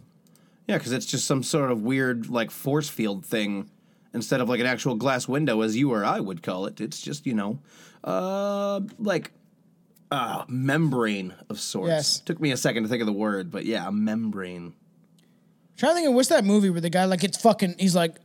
[0.67, 3.69] Yeah, because it's just some sort of weird like force field thing
[4.13, 6.79] instead of like an actual glass window, as you or I would call it.
[6.79, 7.59] It's just you know,
[8.03, 9.31] uh, like
[10.11, 11.89] uh, membrane of sorts.
[11.89, 12.19] Yes.
[12.19, 14.73] Took me a second to think of the word, but yeah, a membrane.
[15.77, 18.17] trying to think of what's that movie where the guy like gets fucking he's like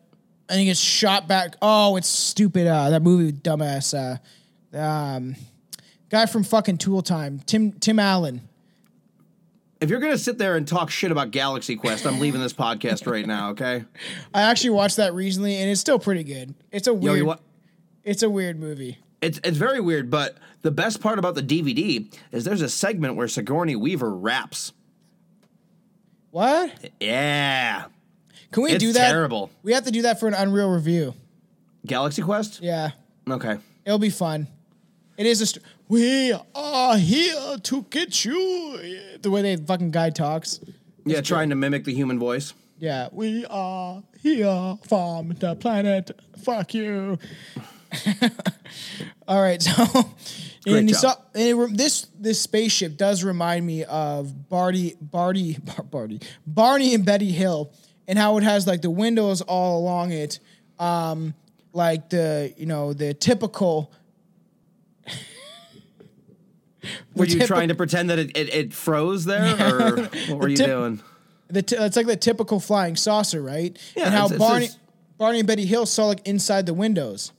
[0.50, 1.56] and he gets shot back.
[1.62, 2.66] Oh, it's stupid.
[2.66, 3.94] Uh, that movie, dumbass.
[3.94, 5.36] Uh, um,
[6.12, 8.42] guy from fucking Tool Time, Tim Tim Allen.
[9.80, 13.10] If you're gonna sit there and talk shit about Galaxy Quest, I'm leaving this podcast
[13.10, 13.50] right now.
[13.50, 13.84] Okay.
[14.34, 16.54] I actually watched that recently, and it's still pretty good.
[16.70, 17.16] It's a weird.
[17.18, 17.40] you what?
[18.04, 18.98] It's a weird movie.
[19.20, 23.16] It's it's very weird, but the best part about the DVD is there's a segment
[23.16, 24.72] where Sigourney Weaver raps.
[26.30, 26.90] What?
[27.00, 27.84] Yeah.
[28.52, 29.10] Can we It's do that?
[29.10, 29.50] terrible.
[29.62, 31.14] We have to do that for an Unreal review.
[31.86, 32.60] Galaxy Quest?
[32.62, 32.90] Yeah,
[33.28, 33.58] Okay.
[33.84, 34.46] it'll be fun.
[35.16, 35.46] It is a.
[35.46, 39.18] St- we are here to get you.
[39.20, 40.58] The way they fucking guy talks.
[41.04, 42.54] Yeah, trying to mimic the human voice.
[42.78, 46.18] Yeah, we are here from the planet.
[46.42, 47.18] Fuck you.
[49.28, 49.84] All right, so
[50.64, 55.58] Great and you saw and it, this this spaceship does remind me of Barty Barty
[55.58, 57.70] Bar- Barty Barney and Betty Hill
[58.08, 60.38] and how it has like the windows all along it,
[60.78, 61.34] um,
[61.74, 63.92] like the you know the typical.
[67.14, 69.96] Were you typi- trying to pretend that it, it, it froze there, or
[70.28, 71.00] what were you tip- doing?
[71.48, 73.76] The t- it's like the typical flying saucer, right?
[73.96, 74.78] Yeah, and how it's- it's Barney just-
[75.18, 77.32] Barney and Betty Hill saw like inside the windows.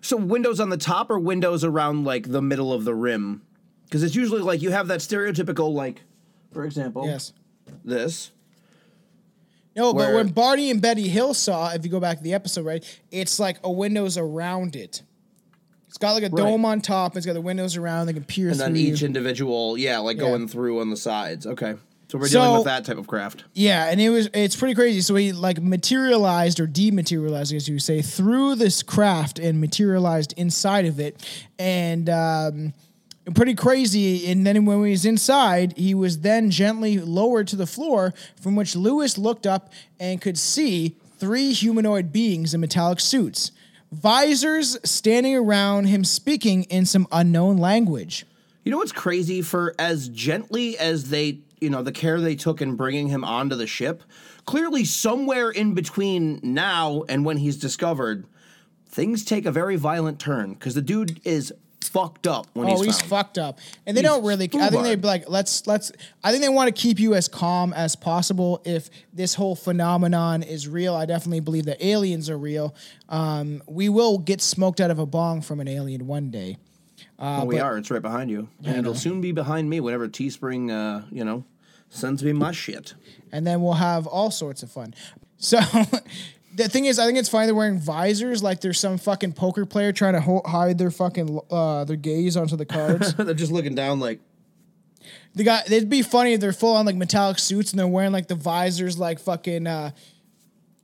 [0.00, 3.42] So windows on the top or windows around like the middle of the rim?
[3.84, 6.02] Because it's usually like you have that stereotypical like,
[6.52, 7.32] for example, Yes.
[7.84, 8.32] this.
[9.76, 12.64] No, but when Barney and Betty Hill saw, if you go back to the episode,
[12.66, 15.02] right, it's like a windows around it.
[15.88, 17.16] It's got like a dome on top.
[17.16, 18.06] It's got the windows around.
[18.06, 18.66] They can peer And through.
[18.66, 20.24] then each individual, yeah, like Yeah.
[20.24, 21.46] going through on the sides.
[21.46, 21.74] Okay.
[22.10, 23.44] So we're So- dealing with that type of craft.
[23.54, 25.00] yeah, and it was it's pretty crazy.
[25.02, 29.60] So he like materialized or dematerialized, I guess you would say, through this craft and
[29.60, 31.22] materialized inside of it,
[31.58, 32.72] and um,
[33.34, 34.26] pretty crazy.
[34.30, 38.56] And then when he was inside, he was then gently lowered to the floor, from
[38.56, 39.70] which Lewis looked up
[40.00, 43.50] and could see three humanoid beings in metallic suits,
[43.92, 48.26] visors standing around him, speaking in some unknown language.
[48.64, 49.42] You know what's crazy?
[49.42, 53.56] For as gently as they you know the care they took in bringing him onto
[53.56, 54.02] the ship.
[54.44, 58.26] Clearly, somewhere in between now and when he's discovered,
[58.88, 62.86] things take a very violent turn because the dude is fucked up when Oh, he's,
[62.86, 63.08] he's found.
[63.10, 64.46] fucked up, and they He's don't really.
[64.54, 65.90] I think they'd be like, let's let's.
[66.22, 68.60] I think they want to keep you as calm as possible.
[68.64, 72.74] If this whole phenomenon is real, I definitely believe that aliens are real.
[73.08, 76.58] Um, we will get smoked out of a bong from an alien one day.
[77.18, 77.76] Oh, we are.
[77.78, 81.44] It's right behind you, and it'll soon be behind me whenever Teespring, uh, you know,
[81.88, 82.94] sends me my shit.
[83.32, 84.94] and then we'll have all sorts of fun.
[85.36, 85.58] So
[86.58, 89.64] the thing is, I think it's funny they're wearing visors like there's some fucking poker
[89.64, 93.14] player trying to ho- hide their fucking uh, their gaze onto the cards.
[93.16, 94.20] They're just looking down like,
[95.34, 98.12] the guy, it'd be funny if they're full on like metallic suits and they're wearing
[98.12, 99.90] like the visors like fucking uh,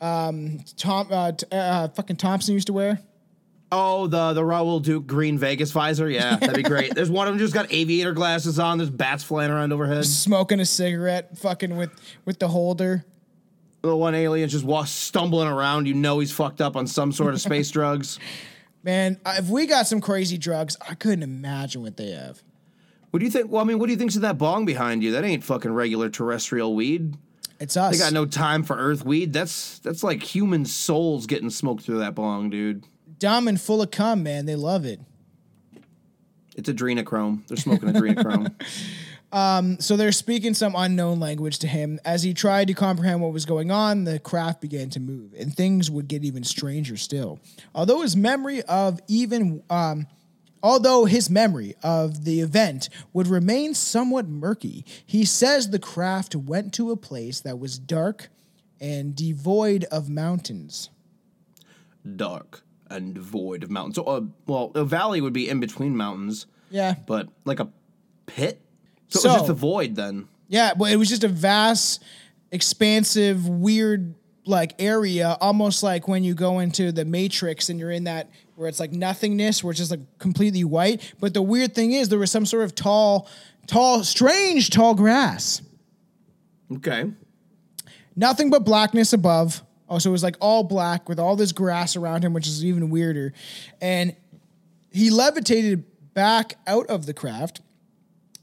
[0.01, 3.01] um, Tom, uh, t- uh, fucking Thompson used to wear.
[3.73, 6.09] oh, the the Raoul Duke green Vegas visor.
[6.09, 6.95] Yeah, that'd be great.
[6.95, 8.79] There's one of them just got aviator glasses on.
[8.79, 10.05] There's bats flying around overhead.
[10.05, 11.91] Smoking a cigarette, fucking with
[12.25, 13.05] with the holder.
[13.85, 15.87] The one alien just walk, stumbling around.
[15.87, 18.19] You know he's fucked up on some sort of space drugs.
[18.83, 22.43] Man, if we got some crazy drugs, I couldn't imagine what they have.
[23.11, 23.51] What do you think?
[23.51, 25.13] Well, I mean, what do you think's in that bong behind you?
[25.13, 27.17] That ain't fucking regular terrestrial weed.
[27.61, 27.93] It's us.
[27.93, 29.33] They got no time for Earth weed.
[29.33, 32.85] That's that's like human souls getting smoked through that bong, dude.
[33.19, 34.47] Dumb and full of cum, man.
[34.47, 35.01] They love it.
[36.57, 37.47] It's adrenochrome.
[37.47, 38.55] They're smoking adrenochrome.
[39.35, 41.99] So they're speaking some unknown language to him.
[42.05, 45.55] As he tried to comprehend what was going on, the craft began to move, and
[45.55, 47.41] things would get even stranger still.
[47.75, 50.07] Although his memory of even, um,
[50.63, 56.73] although his memory of the event would remain somewhat murky, he says the craft went
[56.75, 58.29] to a place that was dark
[58.81, 60.91] and devoid of mountains.
[62.17, 63.97] Dark and void of mountains.
[63.97, 67.69] So, uh, well, a valley would be in between mountains, Yeah, but like a
[68.27, 68.61] pit.
[69.15, 70.29] So, So- it was just a void then.
[70.49, 72.03] Yeah, but it was just a vast,
[72.53, 74.15] expansive, weird
[74.47, 78.69] like area, almost like when you go into the Matrix and you're in that where
[78.69, 81.15] it's like nothingness, where it's just like completely white.
[81.19, 83.27] But the weird thing is there was some sort of tall,
[83.67, 85.63] tall, strange tall grass.
[86.73, 87.11] Okay.
[88.17, 89.63] Nothing but blackness above.
[89.89, 92.65] Oh, so it was like all black with all this grass around him, which is
[92.65, 93.33] even weirder.
[93.81, 94.15] And
[94.93, 97.61] he levitated back out of the craft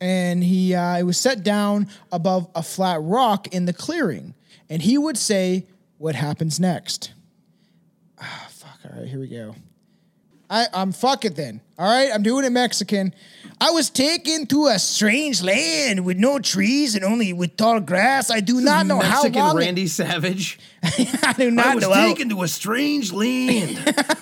[0.02, 4.34] and he uh, it was set down above a flat rock in the clearing.
[4.70, 7.12] And he would say, "What happens next?"
[8.20, 8.80] Ah, fuck.
[8.86, 9.56] All right, here we go.
[10.50, 11.62] I, I'm fuck it then.
[11.78, 13.14] All right, I'm doing it Mexican.
[13.62, 18.30] I was taken to a strange land with no trees and only with tall grass.
[18.32, 19.58] I do not know Mexican how long.
[19.62, 20.60] it- Randy Savage.
[20.84, 22.06] I do not I was know how.
[22.08, 23.78] taken to a strange land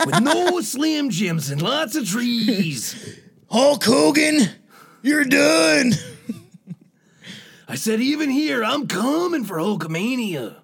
[0.05, 3.17] with no slim jims and lots of trees.
[3.49, 4.49] Hulk Hogan,
[5.01, 5.93] you're done.
[7.71, 10.55] I said, even here, I'm coming for Hulkamania.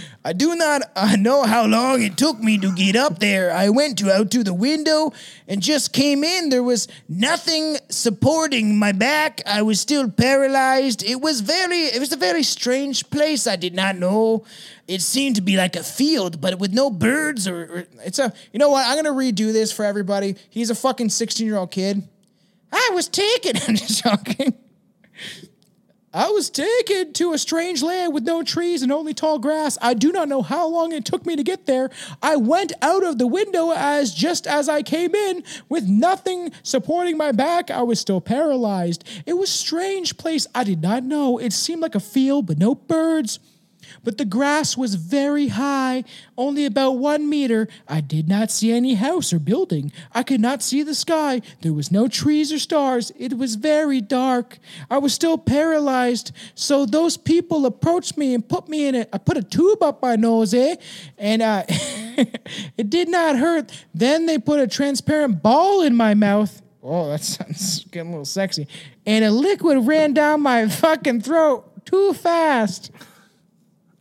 [0.24, 3.52] I do not uh, know how long it took me to get up there.
[3.52, 5.12] I went to out to the window
[5.46, 6.48] and just came in.
[6.48, 9.42] There was nothing supporting my back.
[9.44, 11.02] I was still paralyzed.
[11.02, 13.46] It was very it was a very strange place.
[13.46, 14.46] I did not know.
[14.88, 18.32] It seemed to be like a field, but with no birds or, or it's a
[18.50, 18.86] you know what?
[18.86, 20.36] I'm gonna redo this for everybody.
[20.48, 22.08] He's a fucking 16 year old kid.
[22.72, 23.56] I was taken.
[23.68, 24.54] I'm just joking.
[26.12, 29.78] I was taken to a strange land with no trees and only tall grass.
[29.80, 31.88] I do not know how long it took me to get there.
[32.20, 37.16] I went out of the window as just as I came in with nothing supporting
[37.16, 37.70] my back.
[37.70, 39.04] I was still paralyzed.
[39.24, 40.48] It was strange place.
[40.52, 41.38] I did not know.
[41.38, 43.38] It seemed like a field, but no birds.
[44.02, 46.04] But the grass was very high,
[46.38, 47.68] only about one meter.
[47.88, 49.92] I did not see any house or building.
[50.14, 51.42] I could not see the sky.
[51.60, 53.12] There was no trees or stars.
[53.18, 54.58] It was very dark.
[54.90, 56.32] I was still paralyzed.
[56.54, 59.08] So those people approached me and put me in it.
[59.12, 60.76] I put a tube up my nose, eh?
[61.18, 63.70] And uh, it did not hurt.
[63.94, 66.62] Then they put a transparent ball in my mouth.
[66.82, 68.66] Oh, that sounds getting a little sexy.
[69.04, 72.90] And a liquid ran down my fucking throat too fast.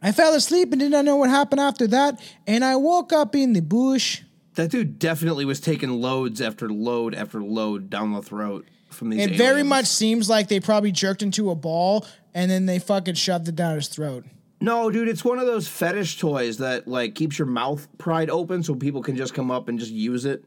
[0.01, 2.21] I fell asleep and did not know what happened after that.
[2.47, 4.21] And I woke up in the bush.
[4.55, 9.25] That dude definitely was taking loads after load after load down the throat from these.
[9.25, 13.15] It very much seems like they probably jerked into a ball and then they fucking
[13.15, 14.25] shoved it down his throat.
[14.61, 18.63] No, dude, it's one of those fetish toys that like keeps your mouth pried open
[18.63, 20.43] so people can just come up and just use it.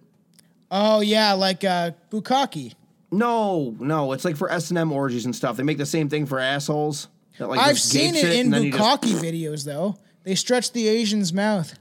[0.70, 2.74] Oh yeah, like uh bukkake.
[3.10, 5.56] No, no, it's like for S and M orgies and stuff.
[5.56, 7.08] They make the same thing for assholes.
[7.38, 8.72] That, like, I've seen gapes it in you
[9.10, 9.98] just- videos though.
[10.24, 11.74] They stretch the Asian's mouth.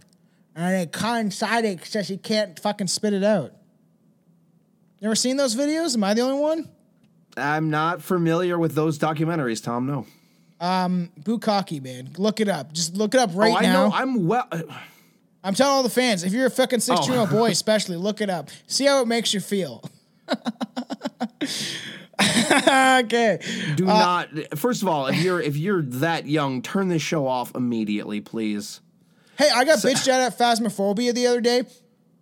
[0.56, 0.92] And it
[1.64, 3.54] it so she can't fucking spit it out.
[5.00, 5.96] You ever seen those videos?
[5.96, 6.70] Am I the only one?
[7.38, 9.88] I'm not familiar with those documentaries, Tom.
[9.88, 10.06] No.
[10.60, 12.10] Um, Bukkake, man.
[12.18, 12.74] Look it up.
[12.74, 13.88] Just look it up right oh, I now.
[13.88, 13.94] know.
[13.96, 14.48] I'm well.
[15.44, 17.38] I'm telling all the fans, if you're a fucking 16 year old Oh.
[17.38, 18.50] boy, especially, look it up.
[18.68, 19.84] See how it makes you feel.
[23.06, 23.40] okay.
[23.76, 24.30] Do Uh, not.
[24.58, 28.82] First of all, if you're if you're that young, turn this show off immediately, please.
[29.38, 31.64] Hey, I got bitched out at Phasmophobia the other day.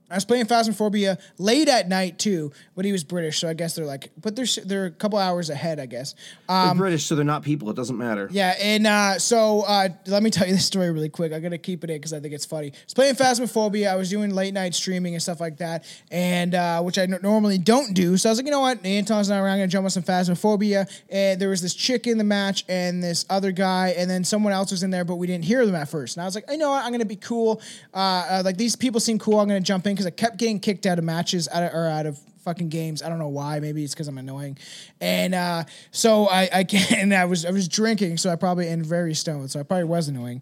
[0.09, 3.75] I was playing Phasmophobia late at night too, but he was British, so I guess
[3.75, 6.15] they're like, but they're they're a couple hours ahead, I guess.
[6.47, 7.69] They're British, so they're not people.
[7.69, 8.27] It doesn't matter.
[8.31, 11.31] Yeah, and uh, so uh, let me tell you this story really quick.
[11.33, 12.67] I'm gonna keep it in because I think it's funny.
[12.67, 13.89] I was playing Phasmophobia.
[13.91, 17.19] I was doing late night streaming and stuff like that, and uh, which I n-
[17.21, 18.17] normally don't do.
[18.17, 19.53] So I was like, you know what, Anton's not around.
[19.53, 20.89] I'm gonna jump on some Phasmophobia.
[21.09, 24.53] And there was this chick in the match, and this other guy, and then someone
[24.53, 26.17] else was in there, but we didn't hear them at first.
[26.17, 27.61] And I was like, you know what, I'm gonna be cool.
[27.93, 27.97] Uh,
[28.29, 29.39] uh, like these people seem cool.
[29.39, 31.85] I'm gonna jump in because I kept getting kicked out of matches out of, or
[31.85, 33.03] out of fucking games.
[33.03, 33.59] I don't know why.
[33.59, 34.57] Maybe it's because I'm annoying.
[35.01, 38.85] And uh, so I, I and I was I was drinking, so I probably and
[38.85, 40.41] very stoned, so I probably was annoying.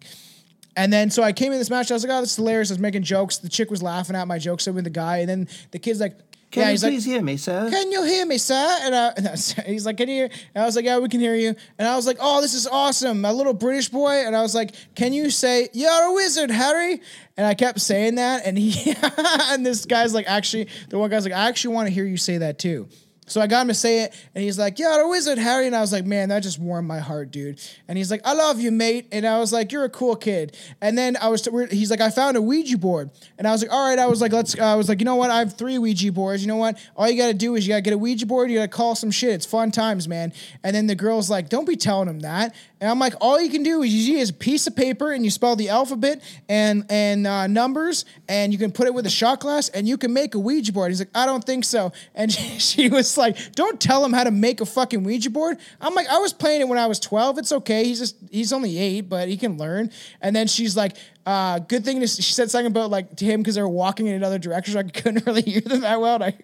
[0.76, 1.90] And then so I came in this match.
[1.90, 3.38] I was like, "Oh, this is hilarious." I was making jokes.
[3.38, 6.16] The chick was laughing at my jokes with the guy, and then the kid's like,
[6.50, 7.68] Can "Yeah." you He's like, hear me, sir?
[7.70, 8.78] can you hear me, sir?
[8.82, 10.14] And, I, and I was- he's like, can you?
[10.14, 11.54] hear-" And I was like, yeah, we can hear you.
[11.78, 14.24] And I was like, oh, this is awesome, a little British boy.
[14.26, 17.00] And I was like, can you say you're a wizard, Harry?
[17.36, 18.94] And I kept saying that, and he
[19.52, 22.16] and this guy's like, actually, the one guy's like, I actually want to hear you
[22.16, 22.88] say that too.
[23.28, 25.76] So I got him to say it, and he's like, "You're a wizard, Harry." And
[25.76, 28.60] I was like, "Man, that just warmed my heart, dude." And he's like, "I love
[28.60, 31.90] you, mate." And I was like, "You're a cool kid." And then I was, he's
[31.90, 34.32] like, "I found a Ouija board," and I was like, "All right." I was like,
[34.32, 35.30] "Let's." I was like, "You know what?
[35.30, 36.42] I have three Ouija boards.
[36.42, 36.78] You know what?
[36.96, 38.50] All you got to do is you got to get a Ouija board.
[38.50, 39.30] You got to call some shit.
[39.30, 40.32] It's fun times, man."
[40.64, 43.50] And then the girl's like, "Don't be telling him that." And I'm like, "All you
[43.50, 46.84] can do is you use a piece of paper and you spell the alphabet and
[46.88, 50.12] and uh, numbers, and you can put it with a shot glass, and you can
[50.12, 53.36] make a Ouija board." He's like, "I don't think so." And she, she was like,
[53.52, 56.60] "Don't tell him how to make a fucking Ouija board." I'm like, "I was playing
[56.60, 57.38] it when I was 12.
[57.38, 57.84] It's okay.
[57.84, 61.84] He's just he's only eight, but he can learn." And then she's like, uh, "Good
[61.84, 64.38] thing to." She said something about like to him because they were walking in another
[64.38, 66.22] direction, so I couldn't really hear them that well.
[66.22, 66.34] And, I,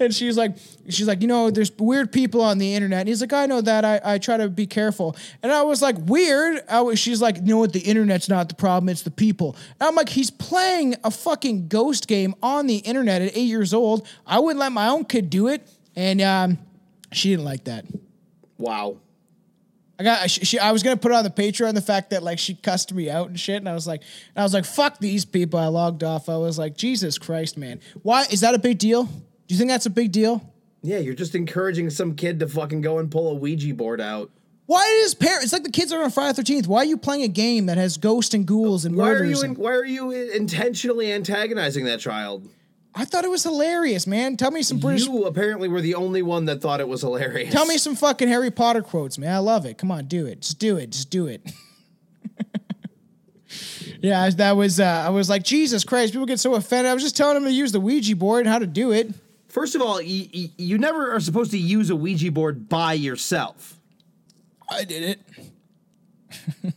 [0.00, 0.56] and she's like,
[0.88, 3.00] she's like, you know, there's weird people on the internet.
[3.00, 3.84] And he's like, I know that.
[3.84, 5.16] I, I try to be careful.
[5.42, 6.62] And I was like, weird.
[6.68, 7.72] I was, she's like, you know what?
[7.72, 8.88] The internet's not the problem.
[8.88, 9.56] It's the people.
[9.80, 13.72] And I'm like, he's playing a fucking ghost game on the internet at eight years
[13.72, 14.06] old.
[14.26, 15.68] I wouldn't let my own kid do it.
[15.94, 16.58] And um,
[17.12, 17.84] she didn't like that.
[18.58, 18.98] Wow.
[19.98, 20.30] I got.
[20.30, 22.92] She, she, I was gonna put on the Patreon the fact that like she cussed
[22.92, 24.02] me out and shit, and I was like,
[24.34, 25.58] and I was like, fuck these people.
[25.58, 26.28] I logged off.
[26.28, 27.80] I was like, Jesus Christ, man.
[28.02, 29.04] Why is that a big deal?
[29.04, 30.42] Do you think that's a big deal?
[30.82, 34.30] Yeah, you're just encouraging some kid to fucking go and pull a Ouija board out.
[34.68, 35.44] Why is parents?
[35.44, 36.68] It's like the kids are on Friday Thirteenth.
[36.68, 39.38] Why are you playing a game that has ghosts and ghouls and Why are murders?
[39.38, 39.44] you?
[39.44, 42.46] In, and- why are you intentionally antagonizing that child?
[42.94, 44.36] I thought it was hilarious, man.
[44.36, 45.06] Tell me some British.
[45.06, 47.50] You apparently were the only one that thought it was hilarious.
[47.50, 49.32] Tell me some fucking Harry Potter quotes, man.
[49.34, 49.78] I love it.
[49.78, 50.42] Come on, do it.
[50.42, 50.90] Just do it.
[50.90, 51.40] Just do it.
[54.02, 54.80] yeah, that was.
[54.80, 56.90] Uh, I was like, Jesus Christ, people get so offended.
[56.90, 59.14] I was just telling them to use the Ouija board and how to do it.
[59.48, 63.77] First of all, you never are supposed to use a Ouija board by yourself.
[64.70, 65.20] I did it.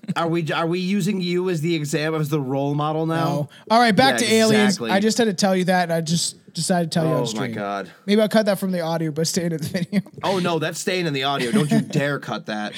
[0.15, 0.49] Are we?
[0.51, 3.27] Are we using you as the exam as the role model now?
[3.27, 3.95] Oh, all right.
[3.95, 4.63] Back Yeah, to aliens.
[4.75, 4.91] exactly.
[4.91, 7.27] I just had to tell you that, and I just decided to tell you on
[7.27, 7.91] Oh my god.
[8.05, 9.57] Maybe I'll cut that from the audio, but stay in the
[9.91, 10.01] video.
[10.23, 11.51] Oh no, that's staying in the audio.
[11.51, 12.73] Don't you dare cut that.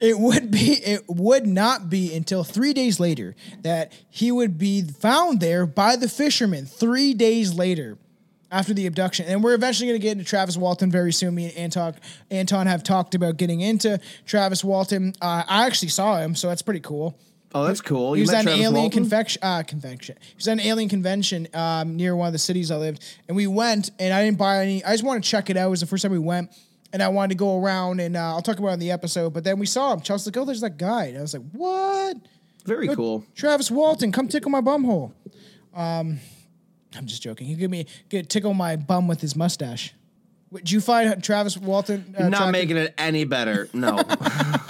[0.00, 0.72] It would be.
[0.72, 5.96] It would not be until three days later that he would be found there by
[5.96, 6.66] the fishermen.
[6.66, 7.98] Three days later.
[8.52, 11.34] After the abduction, and we're eventually going to get into Travis Walton very soon.
[11.34, 11.94] Me and Anton,
[12.30, 15.14] Anton have talked about getting into Travis Walton.
[15.22, 17.18] Uh, I actually saw him, so that's pretty cool.
[17.54, 18.12] Oh, that's cool.
[18.12, 18.90] He was at an Travis alien Walton?
[19.04, 19.42] convection.
[19.42, 20.16] Uh, convention.
[20.20, 23.34] He was at an alien convention um, near one of the cities I lived, and
[23.34, 23.90] we went.
[23.98, 24.84] And I didn't buy any.
[24.84, 25.68] I just wanted to check it out.
[25.68, 26.50] It was the first time we went,
[26.92, 28.00] and I wanted to go around.
[28.00, 29.32] And uh, I'll talk about it in the episode.
[29.32, 30.02] But then we saw him.
[30.02, 31.06] Chelsea, like, oh, there's that guy.
[31.06, 32.18] And I was like, what?
[32.66, 33.24] Very cool.
[33.34, 35.14] Travis Walton, come tickle my bum hole.
[35.74, 36.20] Um,
[36.96, 37.46] I'm just joking.
[37.46, 39.94] He give me get tickle my bum with his mustache.
[40.52, 42.14] Did you find Travis Walton?
[42.16, 42.52] Uh, Not attractive?
[42.52, 43.68] making it any better.
[43.72, 43.98] No.
[43.98, 44.60] I'm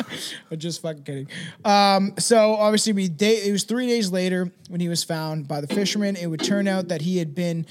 [0.59, 1.29] just fucking kidding.
[1.65, 5.61] Um, so obviously, we day, it was three days later when he was found by
[5.61, 6.15] the fishermen.
[6.15, 7.67] It would turn out that he had been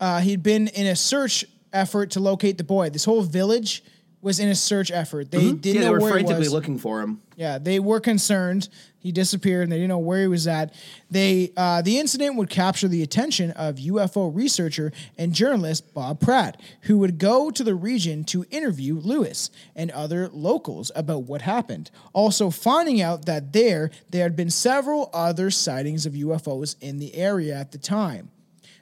[0.00, 2.90] uh, he'd been in a search effort to locate the boy.
[2.90, 3.84] This whole village
[4.26, 5.30] was in a search effort.
[5.30, 5.68] They didn't Mm-hmm.
[5.68, 6.52] yeah, they know were where he frantically was.
[6.52, 7.22] looking for him.
[7.36, 8.68] Yeah, they were concerned.
[8.98, 10.74] He disappeared, and they didn't know where he was at.
[11.10, 16.60] They uh, the incident would capture the attention of UFO researcher and journalist Bob Pratt,
[16.82, 21.92] who would go to the region to interview Lewis and other locals about what happened.
[22.12, 27.14] Also, finding out that there there had been several other sightings of UFOs in the
[27.14, 28.30] area at the time.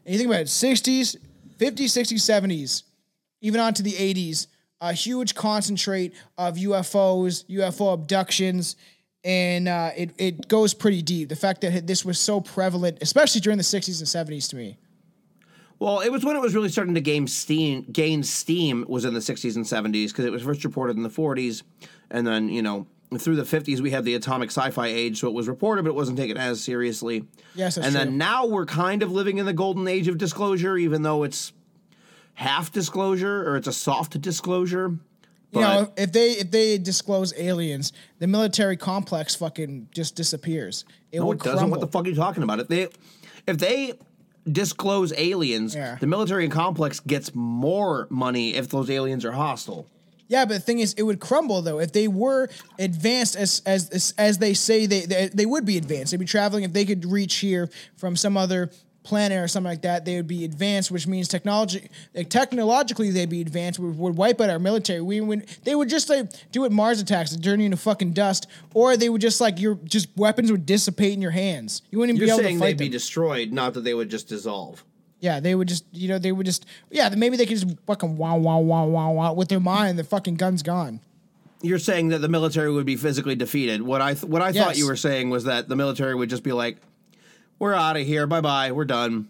[0.07, 1.17] And you think about it, 60s,
[1.59, 2.83] 50s, 60s, 70s,
[3.43, 4.47] even on to the 80s,
[4.85, 8.77] a huge concentrate of UFOs, UFO abductions.
[9.25, 11.31] and uh, it it goes pretty deep.
[11.31, 14.77] The fact that this was so prevalent, especially during the '60s and '70s, to me.
[15.79, 17.87] Well, it was when it was really starting to gain steam.
[17.91, 21.09] Gain steam was in the '60s and '70s because it was first reported in the
[21.09, 21.63] '40s,
[22.11, 22.87] and then you know
[23.19, 25.95] through the '50s we had the atomic sci-fi age, so it was reported, but it
[25.95, 27.25] wasn't taken as seriously.
[27.55, 27.95] Yes, and true.
[27.95, 31.54] then now we're kind of living in the golden age of disclosure, even though it's
[32.35, 34.97] half disclosure or it's a soft disclosure.
[35.53, 40.85] You know, if they if they disclose aliens, the military complex fucking just disappears.
[41.13, 41.59] It No, would it doesn't.
[41.59, 41.79] crumble.
[41.79, 42.59] What the fuck are you talking about?
[42.59, 42.89] If they
[43.47, 43.93] if they
[44.51, 45.97] disclose aliens, Yeah.
[46.01, 49.87] the military complex gets more money if those aliens are hostile.
[50.27, 53.89] Yeah, but the thing is, it would crumble though if they were advanced as as
[53.91, 56.11] as, as they say they, they they would be advanced.
[56.11, 58.71] They'd be traveling if they could reach here from some other
[59.05, 60.05] planet or something like that.
[60.05, 63.79] They would be advanced, which means technology like, technologically they'd be advanced.
[63.79, 65.01] Would, would wipe out our military.
[65.01, 68.15] We would they would just like do what Mars attacks, and turn you into fucking
[68.15, 71.83] dust, or they would just like your just weapons would dissipate in your hands.
[71.91, 74.11] You wouldn't even You're be able to fight they'd be destroyed, not that they would
[74.11, 74.85] just dissolve.
[75.21, 78.19] Yeah, they would just, you know, they would just, yeah, maybe they could just fucking
[78.19, 79.99] wow, wow, wow, wow, wow with their mind.
[79.99, 81.01] The fucking gun's gone.
[81.63, 83.81] You're saying that the military would be physically defeated.
[83.81, 86.43] What I th- what I thought you were saying was that the military would just
[86.43, 86.77] be like,
[87.59, 88.27] "We're out of here.
[88.27, 88.73] Bye bye.
[88.73, 89.29] We're done."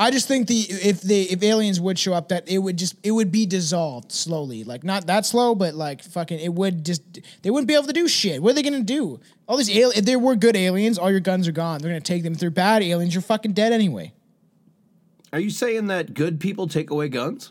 [0.00, 2.94] I just think the if they if aliens would show up, that it would just
[3.02, 7.02] it would be dissolved slowly, like not that slow, but like fucking it would just
[7.42, 8.40] they wouldn't be able to do shit.
[8.40, 9.18] What are they gonna do?
[9.48, 11.80] All these aliens, if there were good aliens, all your guns are gone.
[11.80, 12.34] They're gonna take them.
[12.34, 14.12] If they're bad aliens, you're fucking dead anyway.
[15.32, 17.50] Are you saying that good people take away guns?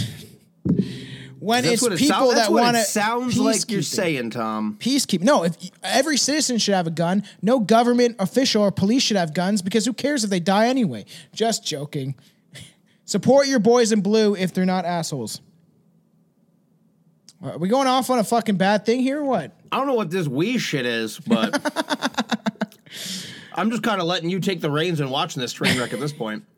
[1.44, 2.34] When That's it's it people sounds.
[2.36, 4.78] That's that want it to sounds like you're saying, Tom.
[4.80, 5.24] peacekeeping.
[5.24, 9.34] No, if every citizen should have a gun, no government official or police should have
[9.34, 11.04] guns because who cares if they die anyway?
[11.34, 12.14] Just joking.
[13.04, 15.42] Support your boys in blue if they're not assholes.
[17.42, 19.52] Are we going off on a fucking bad thing here or what?
[19.70, 21.60] I don't know what this wee shit is, but
[23.56, 26.00] I'm just kind of letting you take the reins and watching this train wreck at
[26.00, 26.44] this point.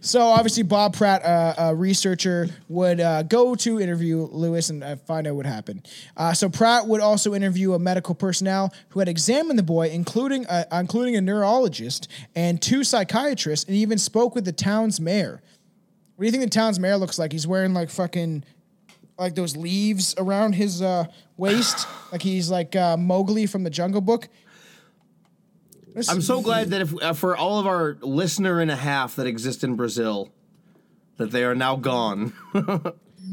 [0.00, 4.96] So obviously, Bob Pratt, uh, a researcher, would uh, go to interview Lewis and uh,
[4.96, 5.86] find out what happened.
[6.16, 10.46] Uh, so Pratt would also interview a medical personnel who had examined the boy, including
[10.48, 15.42] a, including a neurologist and two psychiatrists, and even spoke with the town's mayor.
[16.16, 17.30] What do you think the town's mayor looks like?
[17.30, 18.44] He's wearing like fucking
[19.18, 21.04] like those leaves around his uh,
[21.36, 24.28] waist, like he's like uh, Mowgli from the Jungle Book.
[26.08, 29.26] I'm so glad that if uh, for all of our listener and a half that
[29.26, 30.30] exist in Brazil,
[31.16, 32.32] that they are now gone.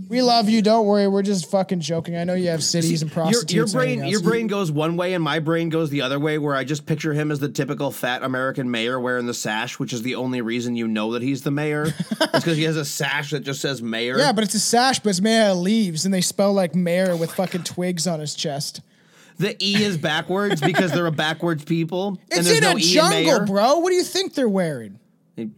[0.10, 0.62] We love you.
[0.62, 1.08] Don't worry.
[1.08, 2.16] We're just fucking joking.
[2.16, 3.54] I know you have cities and your, prostitutes.
[3.54, 6.38] your and brain, your brain goes one way, and my brain goes the other way.
[6.38, 9.94] Where I just picture him as the typical fat American mayor wearing the sash, which
[9.94, 11.86] is the only reason you know that he's the mayor.
[12.12, 14.18] it's because he has a sash that just says mayor.
[14.18, 16.76] Yeah, but it's a sash, but it's made out of leaves, and they spell like
[16.76, 18.82] mayor with fucking twigs on his chest.
[19.38, 22.08] The E is backwards because they're a backwards people.
[22.10, 23.38] and It's there's in no a E in mayor.
[23.38, 23.80] jungle, bro.
[23.80, 25.00] What do you think they're wearing?
[25.36, 25.50] He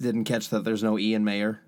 [0.00, 1.60] didn't catch that there's no E in mayor.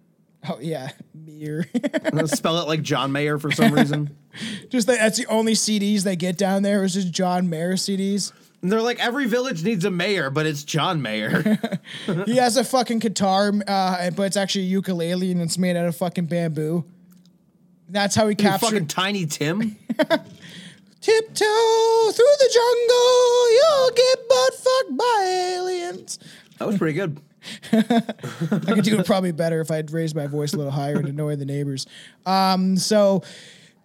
[0.49, 1.67] Oh yeah, Mir.
[2.27, 4.17] Spell it like John Mayer for some reason.
[4.71, 6.83] just like, that's the only CDs they get down there.
[6.83, 8.33] Is just John Mayer CDs.
[8.63, 11.59] And they're like, every village needs a mayor, but it's John Mayer.
[12.27, 15.87] He has a fucking guitar, uh, but it's actually a ukulele and it's made out
[15.87, 16.85] of fucking bamboo.
[17.89, 18.89] That's how he fucking captured.
[18.89, 19.77] Tiny Tim.
[21.01, 26.19] Tiptoe through the jungle, you'll get butt fucked by aliens.
[26.59, 27.21] That was pretty good.
[27.73, 31.09] I could do it probably better if I'd raised my voice a little higher and
[31.09, 31.87] annoy the neighbors.
[32.27, 33.23] Um, so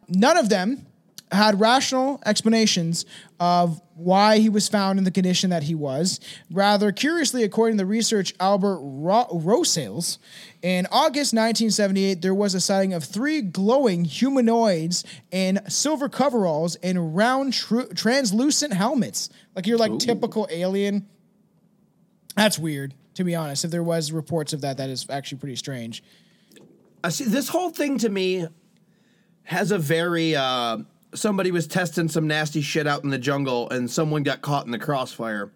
[0.09, 0.85] none of them
[1.31, 3.05] had rational explanations
[3.39, 6.19] of why he was found in the condition that he was.
[6.51, 10.17] Rather, curiously, according to the research Albert Ro- Rosales,
[10.61, 17.15] in August 1978, there was a sighting of three glowing humanoids in silver coveralls and
[17.15, 19.29] round tr- translucent helmets.
[19.55, 21.07] Like you're like typical alien.
[22.35, 23.65] That's weird, to be honest.
[23.65, 26.03] If there was reports of that, that is actually pretty strange.
[27.03, 28.47] I see this whole thing to me
[29.43, 30.79] has a very uh
[31.15, 34.71] somebody was testing some nasty shit out in the jungle and someone got caught in
[34.71, 35.51] the crossfire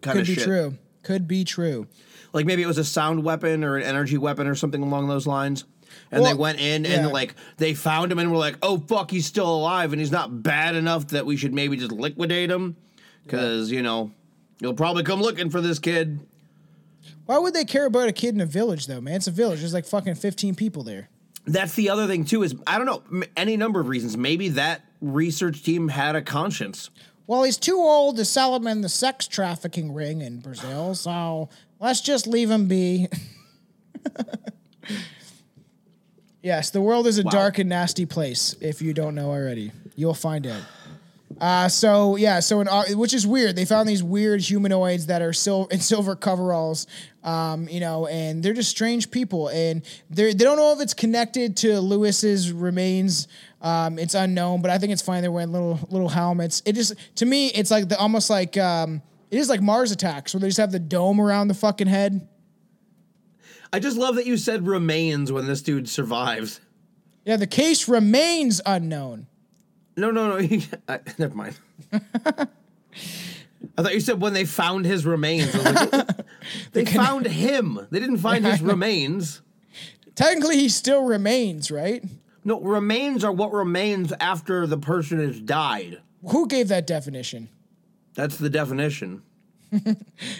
[0.00, 0.44] kind Could of be shit.
[0.44, 0.74] true.
[1.02, 1.86] Could be true.
[2.32, 5.26] Like maybe it was a sound weapon or an energy weapon or something along those
[5.26, 5.64] lines.
[6.10, 6.92] And they went in yeah.
[6.92, 10.10] and like they found him and were like, "Oh fuck, he's still alive and he's
[10.10, 12.76] not bad enough that we should maybe just liquidate him
[13.28, 14.10] cuz you know,
[14.60, 16.20] you'll probably come looking for this kid."
[17.26, 19.16] Why would they care about a kid in a village, though, man?
[19.16, 19.60] It's a village.
[19.60, 21.08] There's like fucking 15 people there.
[21.46, 24.16] That's the other thing too is I don't know any number of reasons.
[24.16, 26.88] Maybe that research team had a conscience.
[27.26, 31.50] Well, he's too old to sell him in the sex trafficking ring in Brazil, so
[31.80, 33.08] let's just leave him be.
[36.42, 38.54] yes, the world is a dark and nasty place.
[38.60, 40.62] If you don't know already, you'll find out.
[41.40, 43.56] Uh, so yeah, so in, Au- which is weird.
[43.56, 46.86] They found these weird humanoids that are sil- in silver coveralls,
[47.24, 50.94] um, you know, and they're just strange people, and they they don't know if it's
[50.94, 53.28] connected to Lewis's remains.
[53.62, 55.22] Um, it's unknown, but I think it's fine.
[55.22, 56.62] They're wearing little little helmets.
[56.66, 59.00] It just to me, it's like the almost like um,
[59.30, 62.28] it is like Mars attacks where they just have the dome around the fucking head.
[63.72, 66.60] I just love that you said remains when this dude survives.
[67.24, 69.28] Yeah, the case remains unknown.
[69.96, 70.58] No, no, no.
[70.88, 71.56] I, never mind.
[71.92, 75.54] I thought you said when they found his remains.
[75.54, 76.08] Like,
[76.72, 77.86] they found him.
[77.90, 79.40] They didn't find his remains.
[80.14, 82.04] Technically, he still remains, right?
[82.44, 86.00] No, remains are what remains after the person has died.
[86.28, 87.48] Who gave that definition?
[88.14, 89.22] That's the definition.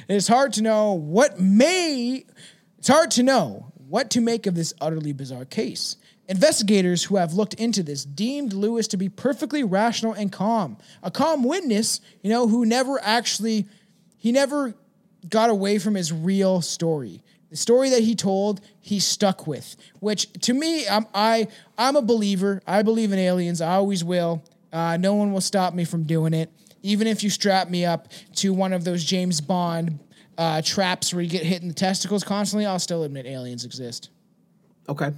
[0.09, 2.25] It's hard to know what may.
[2.79, 5.97] It's hard to know what to make of this utterly bizarre case.
[6.29, 10.77] Investigators who have looked into this deemed Lewis to be perfectly rational and calm.
[11.03, 13.67] A calm witness, you know, who never actually.
[14.19, 14.75] He never
[15.29, 17.23] got away from his real story.
[17.53, 19.77] The story that he told, he stuck with.
[20.01, 22.63] Which to me, I'm I I'm a believer.
[22.67, 23.61] I believe in aliens.
[23.61, 24.43] I always will.
[24.73, 26.51] Uh, no one will stop me from doing it.
[26.83, 29.99] Even if you strap me up to one of those James Bond
[30.39, 34.09] uh, traps where you get hit in the testicles constantly, I'll still admit aliens exist.
[34.89, 35.11] Okay.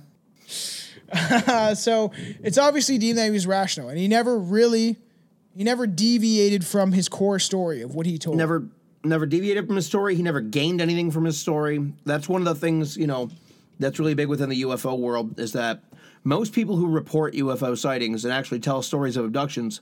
[1.12, 2.10] Uh, so
[2.42, 4.96] it's obviously deemed that he was rational, and he never really,
[5.56, 8.38] he never deviated from his core story of what he told.
[8.38, 8.66] Never
[9.04, 10.14] never deviated from his story.
[10.14, 11.92] He never gained anything from his story.
[12.04, 13.30] That's one of the things, you know,
[13.78, 15.82] that's really big within the UFO world is that
[16.22, 19.80] most people who report UFO sightings and actually tell stories of abductions,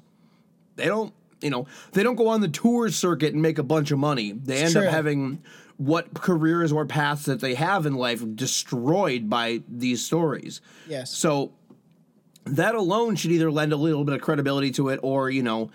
[0.77, 3.91] they don't, you know, they don't go on the tour circuit and make a bunch
[3.91, 4.33] of money.
[4.33, 4.87] They end true.
[4.87, 5.43] up having
[5.77, 10.61] what careers or paths that they have in life destroyed by these stories.
[10.89, 11.11] Yes.
[11.13, 11.53] So
[12.45, 15.71] that alone should either lend a little bit of credibility to it or, you know,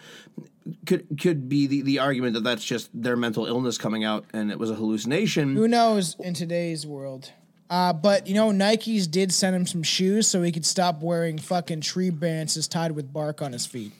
[0.85, 4.51] could could be the, the argument that that's just their mental illness coming out and
[4.51, 5.55] it was a hallucination.
[5.55, 7.31] Who knows in today's world?
[7.69, 11.37] Uh, but you know, Nikes did send him some shoes so he could stop wearing
[11.37, 13.91] fucking tree branches tied with bark on his feet.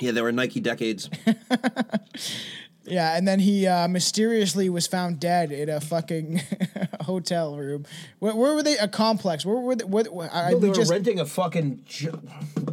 [0.00, 1.10] Yeah, they were Nike decades.
[2.90, 6.40] Yeah, and then he uh, mysteriously was found dead in a fucking
[7.02, 7.84] hotel room.
[8.18, 8.76] Where, where were they?
[8.78, 9.44] A complex.
[9.46, 9.84] Where were they?
[9.84, 12.20] Where, where- I, they we were just, renting a fucking ju-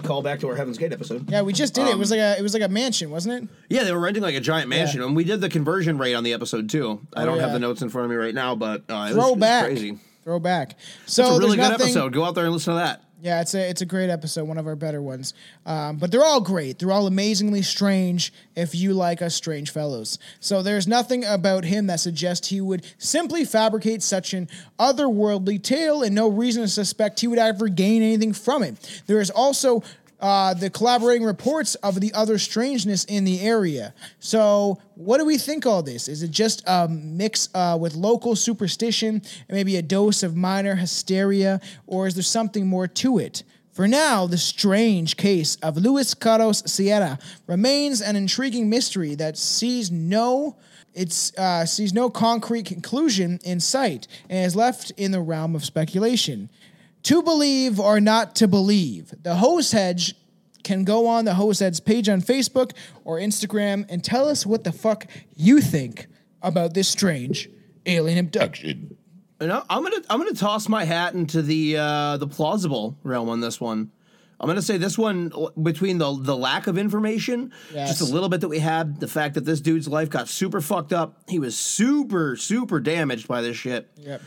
[0.03, 1.29] call back to our Heaven's Gate episode.
[1.29, 1.91] yeah, we just did it.
[1.91, 3.49] It was like a it was like a mansion, wasn't it?
[3.69, 6.23] Yeah, they were renting like a giant mansion, and we did the conversion rate on
[6.23, 7.01] the episode too.
[7.15, 7.43] I Oh, don't yeah.
[7.43, 9.25] have the notes in front of me right now, but uh, it was, it was
[9.25, 9.65] Throwback.
[9.65, 9.99] crazy.
[10.23, 10.75] Throwback.
[11.05, 12.13] So It's a really good nothing, episode.
[12.13, 13.03] Go out there and listen to that.
[13.25, 15.33] Yeah, it's a it's a great episode, one of our better ones.
[15.65, 16.77] Um, but they're all great.
[16.77, 18.31] They're all amazingly strange.
[18.55, 22.85] If you like us strange fellows, so there's nothing about him that suggests he would
[22.99, 24.47] simply fabricate such an
[24.77, 29.01] otherworldly tale, and no reason to suspect he would ever gain anything from it.
[29.07, 29.81] There is also.
[30.25, 33.93] Uh, the collaborating reports of the other strangeness in the area.
[34.17, 36.07] So, what do we think all this?
[36.07, 40.73] Is it just a mix uh, with local superstition and maybe a dose of minor
[40.73, 43.43] hysteria, or is there something more to it?
[43.71, 49.91] For now, the strange case of Luis Carlos Sierra remains an intriguing mystery that sees
[49.91, 50.57] no
[50.95, 55.63] it's uh, sees no concrete conclusion in sight and is left in the realm of
[55.63, 56.49] speculation.
[57.05, 60.15] To believe or not to believe, the Hose Hedge
[60.63, 62.71] can go on the Hose Hedge page on Facebook
[63.03, 66.07] or Instagram and tell us what the fuck you think
[66.41, 67.47] about this strange
[67.85, 68.97] alien abduction.
[69.39, 73.29] You know, I'm gonna I'm gonna toss my hat into the uh, the plausible realm
[73.29, 73.91] on this one.
[74.39, 75.31] I'm gonna say this one
[75.61, 77.99] between the the lack of information, Yes.
[77.99, 80.59] just a little bit that we had, the fact that this dude's life got super
[80.61, 81.21] fucked up.
[81.29, 83.89] He was super super damaged by this shit.
[83.97, 84.21] Yep.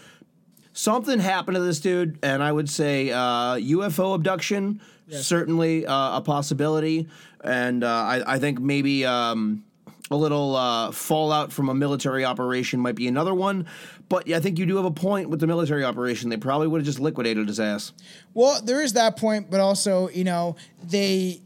[0.78, 6.20] Something happened to this dude, and I would say uh, UFO abduction certainly uh, a
[6.20, 7.08] possibility,
[7.42, 9.04] and uh, I, I think maybe.
[9.04, 9.64] Um,
[10.10, 13.66] a little uh, fallout from a military operation might be another one,
[14.08, 16.30] but yeah, I think you do have a point with the military operation.
[16.30, 17.92] They probably would have just liquidated his ass.
[18.32, 21.42] Well, there is that point, but also, you know, they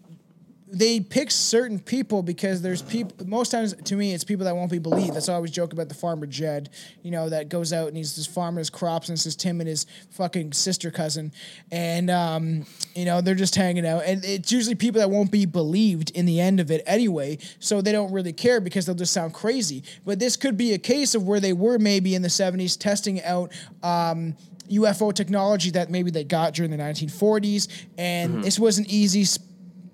[0.73, 4.70] they pick certain people because there's people most times to me it's people that won't
[4.70, 5.14] be believed.
[5.14, 6.70] That's why I always joke about the farmer Jed,
[7.03, 9.61] you know, that goes out and he's just farming his crops and it's just him
[9.61, 11.33] and his fucking sister cousin.
[11.70, 12.64] And um,
[12.95, 14.05] you know, they're just hanging out.
[14.07, 17.37] And it's usually people that won't be believed in the end of it anyway.
[17.61, 19.83] So they don't really care because they'll just sound crazy.
[20.07, 23.23] But this could be a case of where they were maybe in the 70s testing
[23.23, 23.53] out
[23.83, 24.37] um
[24.70, 27.68] UFO technology that maybe they got during the 1940s,
[27.99, 29.51] and this was an easy sp-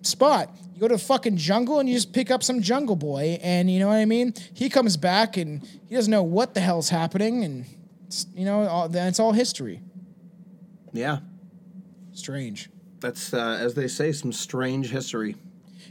[0.09, 0.51] spot.
[0.75, 3.71] You go to the fucking jungle and you just pick up some jungle boy, and
[3.71, 4.35] you know what I mean.
[4.55, 7.67] He comes back and he doesn't know what the hell's happening, and
[8.07, 9.83] it's, you know all, then it's all history.
[10.93, 11.19] Yeah,
[12.13, 12.71] Strange.
[13.01, 15.37] that's uh, as they say, some strange history.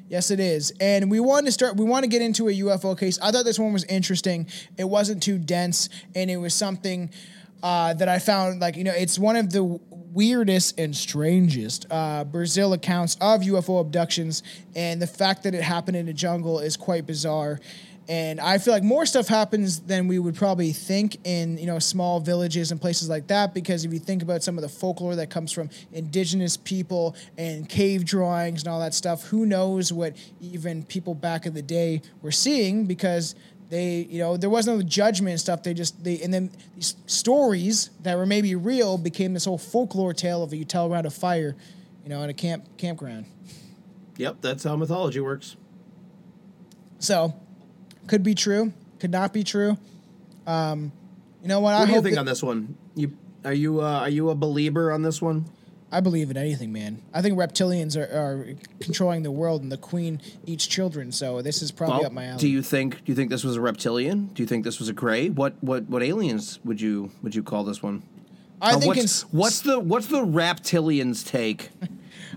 [0.09, 0.71] Yes, it is.
[0.79, 3.19] And we want to start, we want to get into a UFO case.
[3.21, 4.47] I thought this one was interesting.
[4.77, 7.11] It wasn't too dense, and it was something
[7.61, 9.63] uh, that I found like, you know, it's one of the
[10.13, 14.43] weirdest and strangest uh, Brazil accounts of UFO abductions.
[14.75, 17.59] And the fact that it happened in a jungle is quite bizarre.
[18.09, 21.77] And I feel like more stuff happens than we would probably think in you know
[21.77, 23.53] small villages and places like that.
[23.53, 27.67] Because if you think about some of the folklore that comes from indigenous people and
[27.67, 32.01] cave drawings and all that stuff, who knows what even people back in the day
[32.21, 32.85] were seeing?
[32.85, 33.35] Because
[33.69, 35.63] they you know there was no judgment and stuff.
[35.63, 40.13] They just they and then these stories that were maybe real became this whole folklore
[40.13, 41.55] tale of you tell around a fire,
[42.03, 43.25] you know, in a camp campground.
[44.17, 45.55] Yep, that's how mythology works.
[46.99, 47.33] So,
[48.07, 49.77] could be true, could not be true.
[50.47, 50.91] Um,
[51.41, 51.75] you know what?
[51.75, 52.75] I What do you think that- on this one?
[52.95, 53.11] You
[53.45, 55.45] are you uh, are you a believer on this one?
[55.91, 57.01] I believe in anything, man.
[57.13, 58.45] I think reptilians are, are
[58.81, 61.11] controlling the world, and the queen eats children.
[61.13, 62.39] So this is probably up my alley.
[62.39, 64.27] do you think do you think this was a reptilian?
[64.33, 65.29] Do you think this was a gray?
[65.29, 68.03] What what what aliens would you would you call this one?
[68.61, 71.69] I Or think what's, ins- what's the what's the reptilians take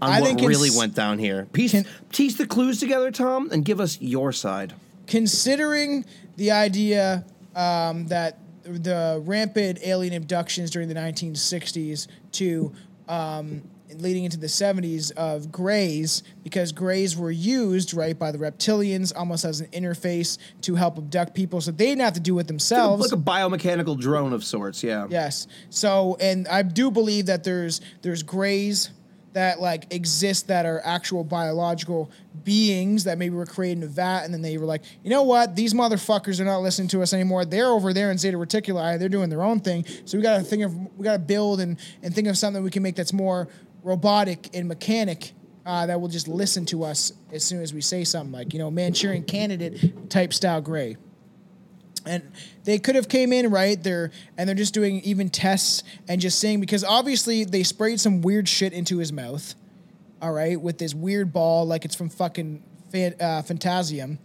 [0.01, 1.47] on I what think really ins- went down here?
[1.53, 4.75] Piece can- piece the clues together, Tom, and give us your side.
[5.09, 6.05] considering
[6.37, 7.25] the idea
[7.57, 12.73] um, that the rampant alien abductions during the 1960s to
[13.11, 13.63] um,
[13.97, 19.45] leading into the 70s of grays, because grays were used right by the reptilians almost
[19.45, 23.11] as an interface to help abduct people, so they didn't have to do it themselves.
[23.11, 25.07] Like a biomechanical drone of sorts, yeah.
[25.11, 25.47] Yes.
[25.71, 28.91] So, and I do believe that there's there's grays
[29.33, 32.11] that like exist that are actual biological
[32.45, 35.23] beings that maybe were created in a vat, and then they were like, you know
[35.23, 37.45] what, these motherfuckers are not listening to us anymore.
[37.45, 38.99] They're over there in Zeta Reticuli.
[38.99, 39.85] They're doing their own thing.
[40.05, 42.63] So we got to think of we got to build and and think of something
[42.63, 43.49] we can make that's more
[43.83, 45.33] robotic and mechanic.
[45.67, 48.59] Uh, that will just listen to us as soon as we say something like, you
[48.59, 50.97] know, Manchurian candidate type style gray
[52.07, 52.31] and
[52.65, 56.39] they could have came in right there and they're just doing even tests and just
[56.39, 59.55] saying because obviously they sprayed some weird shit into his mouth
[60.23, 64.19] all right with this weird ball like it's from fucking fan, uh, phantasium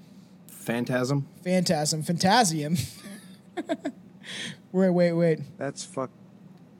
[0.48, 1.28] Phantasm.
[1.44, 2.80] phantasm phantasium
[4.72, 6.10] wait wait wait That's fuck.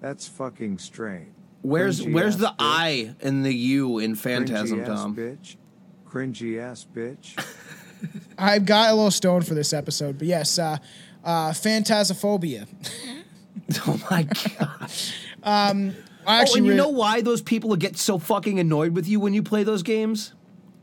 [0.02, 1.30] That's fucking strange.
[1.62, 2.56] Where's Cringy where's the bitch.
[2.60, 5.16] I and the U in Phantasm, Cringy ass Tom?
[5.16, 5.56] bitch.
[6.08, 7.44] Cringy ass bitch.
[8.38, 10.78] i've got a little stoned for this episode but yes uh,
[11.24, 12.68] uh, phantasophobia
[13.88, 14.92] Oh my god.
[16.28, 19.20] I oh, and you really, know why those people get so fucking annoyed with you
[19.20, 20.34] when you play those games?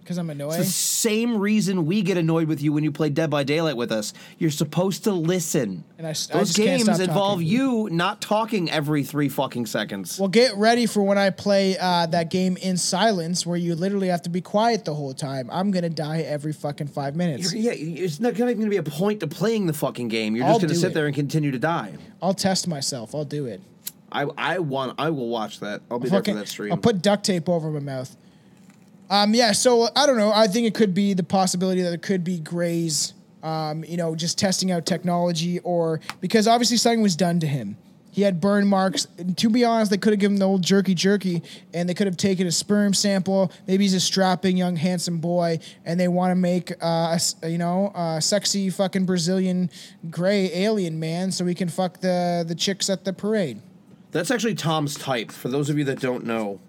[0.03, 0.59] Because i'm annoyed.
[0.59, 3.77] It's the same reason we get annoyed with you when you play Dead by Daylight
[3.77, 4.13] with us.
[4.39, 5.85] You're supposed to listen.
[5.99, 7.47] And I I Those games involve talking.
[7.47, 10.19] you not talking every three fucking seconds.
[10.19, 14.09] Well, get ready for when I play uh, that game in silence, where you literally
[14.09, 15.49] have to be quiet the whole time.
[15.53, 17.55] I'm gonna die every fucking five minutes.
[17.55, 20.35] yeah, it's not going to be a point to playing the fucking game.
[20.37, 20.95] You're I'll just going to sit it.
[20.95, 21.95] there and continue to die.
[22.21, 23.15] I'll test myself.
[23.15, 23.61] I'll do it.
[24.11, 25.83] I I want I will watch that.
[25.91, 26.73] I'll be there for that stream.
[26.73, 28.15] I'll put duct tape over my mouth.
[29.13, 29.53] Um, yeah.
[29.53, 30.33] So I don't know.
[30.33, 33.13] I think it could be the possibility that it could be Gray's.
[33.43, 37.77] Um, you know, just testing out technology, or because obviously something was done to him.
[38.13, 39.09] He had burn marks.
[39.19, 41.43] And to be honest, they could have given him the old jerky jerky,
[41.75, 43.51] and they could have taken a sperm sample.
[43.67, 47.59] Maybe he's a strapping young handsome boy, and they want to make uh, a you
[47.59, 49.71] know a sexy fucking Brazilian
[50.09, 53.61] gray alien man, so he can fuck the the chicks at the parade.
[54.13, 55.33] That's actually Tom's type.
[55.33, 56.61] For those of you that don't know,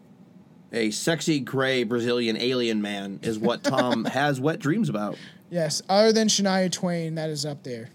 [0.73, 5.17] a sexy gray Brazilian alien man is what Tom has wet dreams about.
[5.49, 7.89] Yes, other than Shania Twain, that is up there.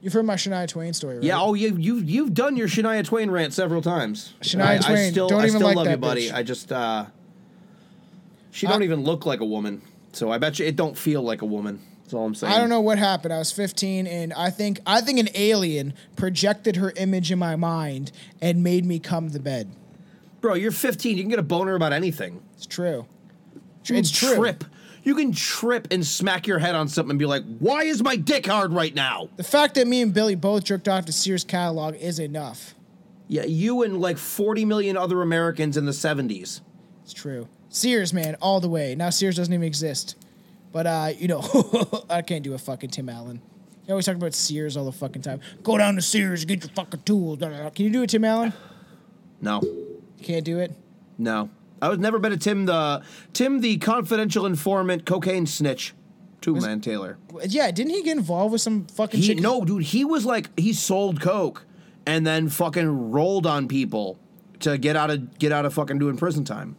[0.00, 1.24] You've heard my Shania Twain story, right?
[1.24, 1.40] Yeah.
[1.40, 4.34] Oh, you you've you've done your Shania Twain rant several times.
[4.42, 6.28] Shania I, I Twain, still, don't I even still like love that you, buddy.
[6.28, 6.34] bitch.
[6.34, 7.06] I just uh,
[8.52, 9.82] she don't I- even look like a woman.
[10.12, 11.80] So I bet you it don't feel like a woman.
[12.02, 12.52] That's all I'm saying.
[12.52, 13.34] I don't know what happened.
[13.34, 17.56] I was 15, and I think I think an alien projected her image in my
[17.56, 19.68] mind and made me come to bed.
[20.46, 20.54] Bro.
[20.54, 21.16] You're 15.
[21.16, 22.40] You can get a boner about anything.
[22.54, 23.06] It's true.
[23.86, 24.36] You It's can true.
[24.36, 24.64] Trip.
[25.02, 28.14] You can trip and smack your head on something and be like, "Why is my
[28.16, 31.42] dick hard right now?" The fact that me and Billy both jerked off to Sears
[31.44, 32.74] catalog is enough.
[33.28, 36.60] Yeah, you and like 40 million other Americans in the 70s.
[37.02, 37.48] It's true.
[37.68, 38.94] Sears, man, all the way.
[38.94, 40.14] Now Sears doesn't even exist.
[40.72, 43.40] But uh, you know, I can't do a fucking Tim Allen.
[43.86, 45.40] You always talk about Sears all the fucking time.
[45.64, 47.38] Go down to Sears, get your fucking tools.
[47.40, 48.52] Can you do it, Tim Allen?
[49.40, 49.60] No,
[50.26, 50.72] can't do it.
[51.18, 51.50] no.
[51.82, 53.02] I was never been a Tim the
[53.34, 55.92] Tim the confidential informant cocaine snitch.
[56.40, 57.18] Tool man Taylor.
[57.46, 59.82] Yeah, didn't he get involved with some fucking He no, dude.
[59.82, 61.66] He was like he sold coke
[62.06, 64.18] and then fucking rolled on people
[64.60, 66.76] to get out of get out of fucking doing prison time.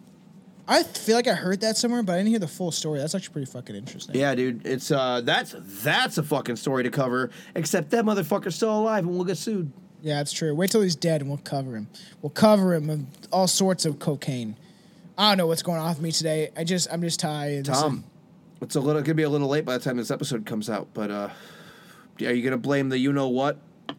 [0.67, 2.99] I feel like I heard that somewhere, but I didn't hear the full story.
[2.99, 4.15] That's actually pretty fucking interesting.
[4.15, 7.29] Yeah, dude, it's uh, that's that's a fucking story to cover.
[7.55, 9.71] Except that motherfucker's still alive and we'll get sued.
[10.01, 10.53] Yeah, that's true.
[10.53, 11.87] Wait till he's dead and we'll cover him.
[12.21, 14.55] We'll cover him with all sorts of cocaine.
[15.17, 16.51] I don't know what's going on with me today.
[16.55, 17.65] I just I'm just tired.
[17.65, 18.03] Tom,
[18.61, 19.01] it's a little.
[19.01, 21.29] It could be a little late by the time this episode comes out, but uh,
[22.21, 23.57] are you gonna blame the you know what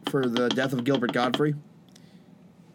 [0.09, 1.57] for the death of Gilbert Gottfried?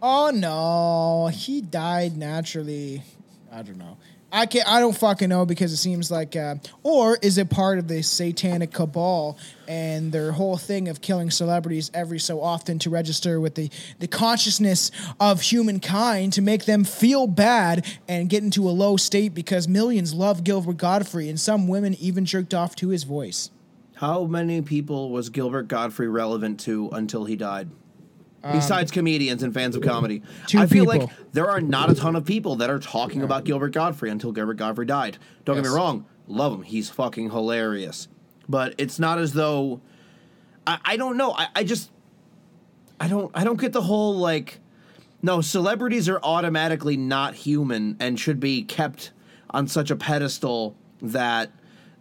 [0.02, 3.04] Oh no, he died naturally.
[3.50, 3.98] I don't know.
[4.36, 4.68] I can't.
[4.68, 8.02] I don't fucking know because it seems like, uh, or is it part of the
[8.02, 13.54] satanic cabal and their whole thing of killing celebrities every so often to register with
[13.54, 13.70] the
[14.00, 19.36] the consciousness of humankind to make them feel bad and get into a low state
[19.36, 23.52] because millions love Gilbert Gottfried and some women even jerked off to his voice.
[23.98, 27.70] How many people was Gilbert Gottfried relevant to until he died?
[28.52, 30.22] Besides comedians and fans of comedy,
[30.54, 31.08] Um, I feel people.
[31.08, 34.34] like there are not a ton of people that are talking about Gilbert Gottfried until
[34.34, 35.18] Gilbert Gottfried died.
[35.46, 36.62] Don't get me wrong, love him.
[36.64, 38.10] He's fucking hilarious.
[38.50, 39.80] But it's not as though
[40.68, 41.32] I, I don't know.
[41.32, 41.90] I, I just
[43.00, 44.60] I don't I don't get the whole like
[45.22, 49.12] no, celebrities are automatically not human and should be kept
[49.52, 51.50] on such a pedestal that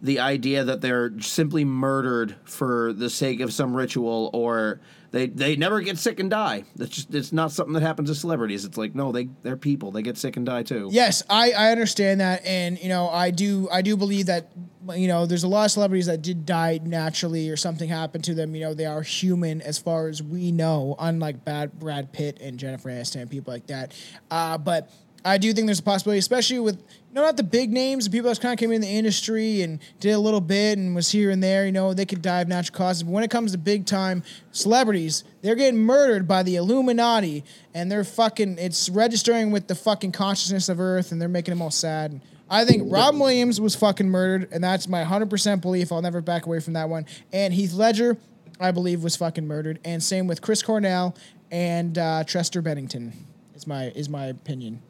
[0.03, 4.81] the idea that they're simply murdered for the sake of some ritual or
[5.11, 6.65] they they never get sick and die.
[6.75, 8.65] That's just it's not something that happens to celebrities.
[8.65, 9.91] It's like no, they they're people.
[9.91, 10.89] They get sick and die too.
[10.91, 14.51] Yes, I, I understand that, and you know I do I do believe that
[14.93, 18.33] you know there's a lot of celebrities that did die naturally or something happened to
[18.33, 18.55] them.
[18.55, 22.57] You know they are human as far as we know, unlike bad Brad Pitt and
[22.57, 23.93] Jennifer Aniston, people like that.
[24.31, 24.91] Uh, but
[25.25, 28.11] I do think there's a possibility, especially with you know not the big names, the
[28.11, 31.11] people that kind of came in the industry and did a little bit and was
[31.11, 31.65] here and there.
[31.65, 34.23] You know they could die of natural causes, but when it comes to big time
[34.51, 37.43] celebrities, they're getting murdered by the Illuminati,
[37.73, 38.57] and they're fucking.
[38.57, 42.21] It's registering with the fucking consciousness of Earth, and they're making them all sad.
[42.49, 45.91] I think Rob Williams was fucking murdered, and that's my 100% belief.
[45.91, 47.05] I'll never back away from that one.
[47.31, 48.17] And Heath Ledger,
[48.59, 49.79] I believe, was fucking murdered.
[49.83, 51.15] And same with Chris Cornell
[51.49, 53.13] and uh, Chester Bennington.
[53.55, 54.81] Is my is my opinion.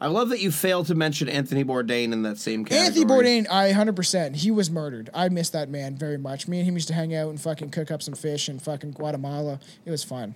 [0.00, 2.86] I love that you failed to mention Anthony Bourdain in that same category.
[2.86, 4.36] Anthony Bourdain, I 100%.
[4.36, 5.10] He was murdered.
[5.12, 6.48] I miss that man very much.
[6.48, 8.92] Me and him used to hang out and fucking cook up some fish in fucking
[8.92, 9.60] Guatemala.
[9.84, 10.34] It was fun.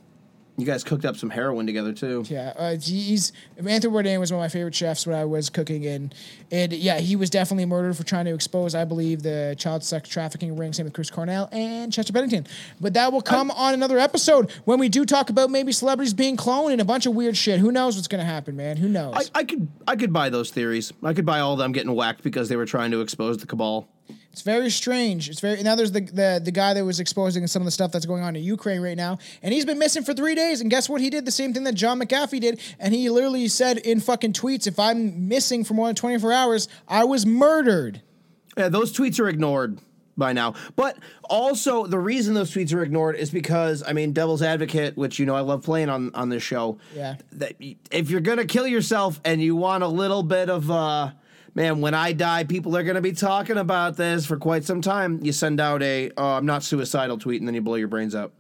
[0.57, 2.25] You guys cooked up some heroin together too.
[2.29, 5.83] Yeah, uh, he's Anthony Bourdain was one of my favorite chefs when I was cooking,
[5.83, 6.13] in,
[6.53, 10.09] and yeah, he was definitely murdered for trying to expose, I believe, the child sex
[10.09, 10.73] trafficking ring.
[10.73, 12.47] Same with Chris Cornell and Chester Bennington.
[12.81, 16.37] But that will come on another episode when we do talk about maybe celebrities being
[16.37, 17.59] cloned and a bunch of weird shit.
[17.59, 18.77] Who knows what's gonna happen, man?
[18.77, 19.31] Who knows?
[19.35, 20.93] I, I could I could buy those theories.
[21.03, 23.47] I could buy all of them getting whacked because they were trying to expose the
[23.47, 23.89] cabal.
[24.35, 25.29] It's very strange.
[25.29, 25.77] It's very now.
[25.77, 28.35] There's the, the the guy that was exposing some of the stuff that's going on
[28.35, 30.61] in Ukraine right now, and he's been missing for three days.
[30.61, 31.01] And guess what?
[31.01, 34.33] He did the same thing that John McAfee did, and he literally said in fucking
[34.33, 38.03] tweets, "If I'm missing for more than 24 hours, I was murdered."
[38.59, 39.79] Yeah, those tweets are ignored
[40.17, 40.55] by now.
[40.75, 40.99] But
[41.31, 45.27] also, the reason those tweets are ignored is because, I mean, Devil's Advocate, which you
[45.27, 46.79] know I love playing on on this show.
[46.93, 47.19] Yeah.
[47.31, 47.53] That
[47.93, 51.13] if you're gonna kill yourself and you want a little bit of, uh,
[51.55, 55.21] man, when I die, people are gonna be talking about this for quite some time.
[55.23, 58.15] You send out a, oh, I'm not suicidal tweet, and then you blow your brains
[58.15, 58.33] out.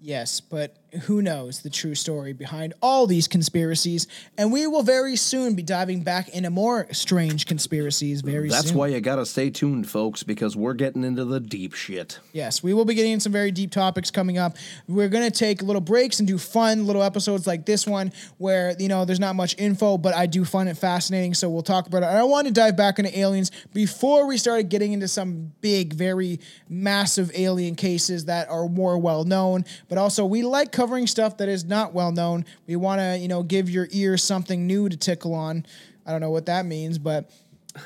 [0.00, 4.06] Yes, but who knows the true story behind all these conspiracies?
[4.38, 8.20] And we will very soon be diving back into more strange conspiracies.
[8.20, 8.56] Very soon.
[8.56, 8.78] That's soon.
[8.78, 12.18] why you gotta stay tuned, folks, because we're getting into the deep shit.
[12.32, 14.56] Yes, we will be getting into some very deep topics coming up.
[14.86, 18.74] We're going to take little breaks and do fun little episodes like this one where,
[18.78, 21.34] you know, there's not much info, but I do find it fascinating.
[21.34, 22.06] So we'll talk about it.
[22.06, 25.94] And I want to dive back into aliens before we started getting into some big,
[25.94, 26.38] very
[26.68, 29.64] massive alien cases that are more well known.
[29.88, 32.44] But also, we like covering stuff that is not well known.
[32.66, 35.64] We want to, you know, give your ears something new to tickle on.
[36.04, 37.30] I don't know what that means, but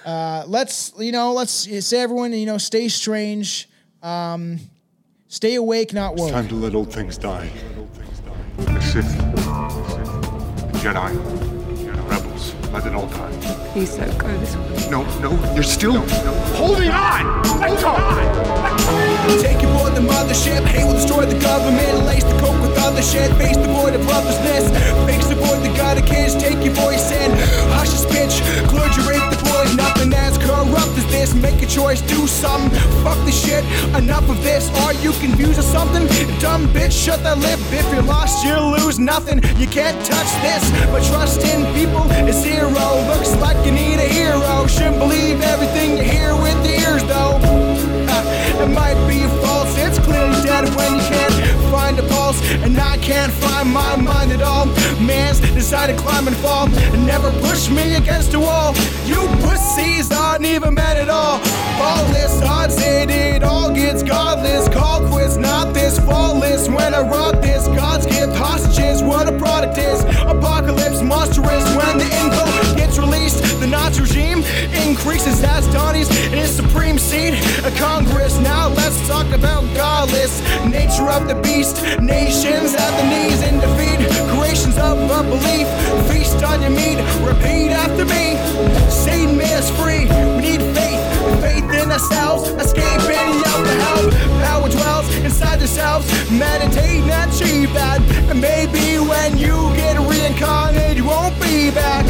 [0.05, 3.69] uh, let's, you know, let's say everyone, you know, stay strange.
[4.03, 4.59] Um,
[5.31, 6.31] Stay awake, not woke.
[6.31, 7.51] Time to let old things die.
[8.57, 11.48] The Sith, the Jedi,
[12.69, 13.73] rebels, let it all die.
[13.73, 14.91] Please don't go this way.
[14.91, 16.01] No, no, you're still
[16.57, 17.43] holding on.
[17.61, 17.95] Let go.
[19.43, 22.07] Take you aboard the mothership, hate will destroy the government.
[22.07, 24.71] Lace the coke with other shit, face the void of lovelessness.
[25.29, 27.31] the avoid the god of kids, take your voice in.
[27.77, 29.77] Hush your bitch, clergy rape the boys.
[29.77, 31.35] Nothing as corrupt as this.
[31.35, 32.71] Make a choice, do something.
[33.03, 34.71] Fuck the shit, enough of this.
[34.85, 36.07] Are you confused or something?
[36.39, 37.59] Dumb bitch, shut that lip.
[37.73, 39.43] If you're lost, you'll lose nothing.
[39.59, 42.87] You can't touch this, but trust in people is zero.
[43.11, 44.67] Looks like you need a hero.
[44.67, 47.39] Shouldn't believe everything you hear with your ears, though.
[48.11, 51.35] Uh, it might be false, it's clearly dead when you can't
[51.71, 52.41] find a pulse.
[52.65, 54.67] And I can't find my mind at all.
[55.01, 58.18] Man's decided to climb and fall and never push me against a wall.
[58.18, 58.18] You
[59.79, 61.39] pussies aren't even men at all.
[62.13, 64.69] This odds it, it all gets godless.
[64.69, 66.69] Call quits, not this flawless.
[66.69, 69.03] When I rock this, God's gift hostages.
[69.03, 70.03] What a product is.
[70.27, 73.61] Apocalypse monstrous when the info gets released.
[73.61, 74.39] The Nazi regime
[74.89, 78.39] increases as Donnie's in his supreme seat of Congress.
[78.39, 81.83] Now let's talk about godless nature of the beast.
[82.01, 83.99] Nations at the knees in defeat.
[84.35, 85.69] Creations of a belief.
[86.11, 86.99] Feast on your meat.
[87.23, 88.39] Repeat after me.
[91.99, 92.49] Ourselves.
[92.51, 94.11] Escaping out the hell.
[94.47, 96.07] Power dwells inside yourselves.
[96.31, 98.01] Meditate and achieve that.
[98.31, 102.07] And maybe when you get reincarnated, you won't be back.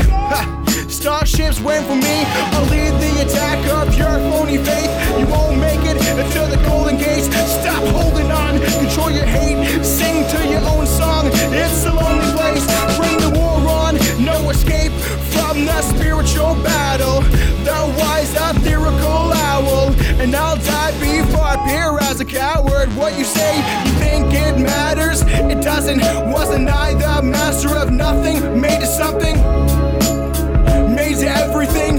[0.90, 2.16] Starships went for me.
[2.54, 4.90] I'll lead the attack of your phony faith.
[5.18, 7.26] You won't make it until the golden gates.
[7.60, 8.58] Stop holding on.
[8.60, 9.84] Control your hate.
[9.84, 11.30] Sing to your own song.
[11.32, 12.66] It's a lonely place.
[12.98, 13.94] Bring the war on.
[14.22, 14.92] No escape
[15.64, 17.20] the spiritual battle.
[17.64, 19.92] The wise ethereal owl.
[20.20, 22.88] And I'll die before I appear as a coward.
[22.96, 25.22] What you say, you think it matters?
[25.22, 26.00] It doesn't.
[26.30, 28.60] Wasn't I the master of nothing?
[28.60, 29.36] Made to something?
[30.94, 31.97] Made to everything?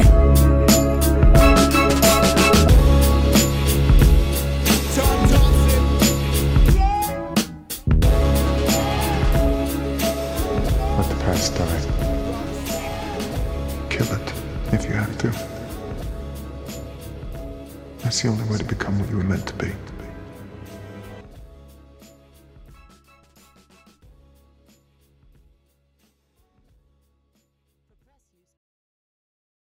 [18.20, 19.99] That's the only way to become what you were meant to be.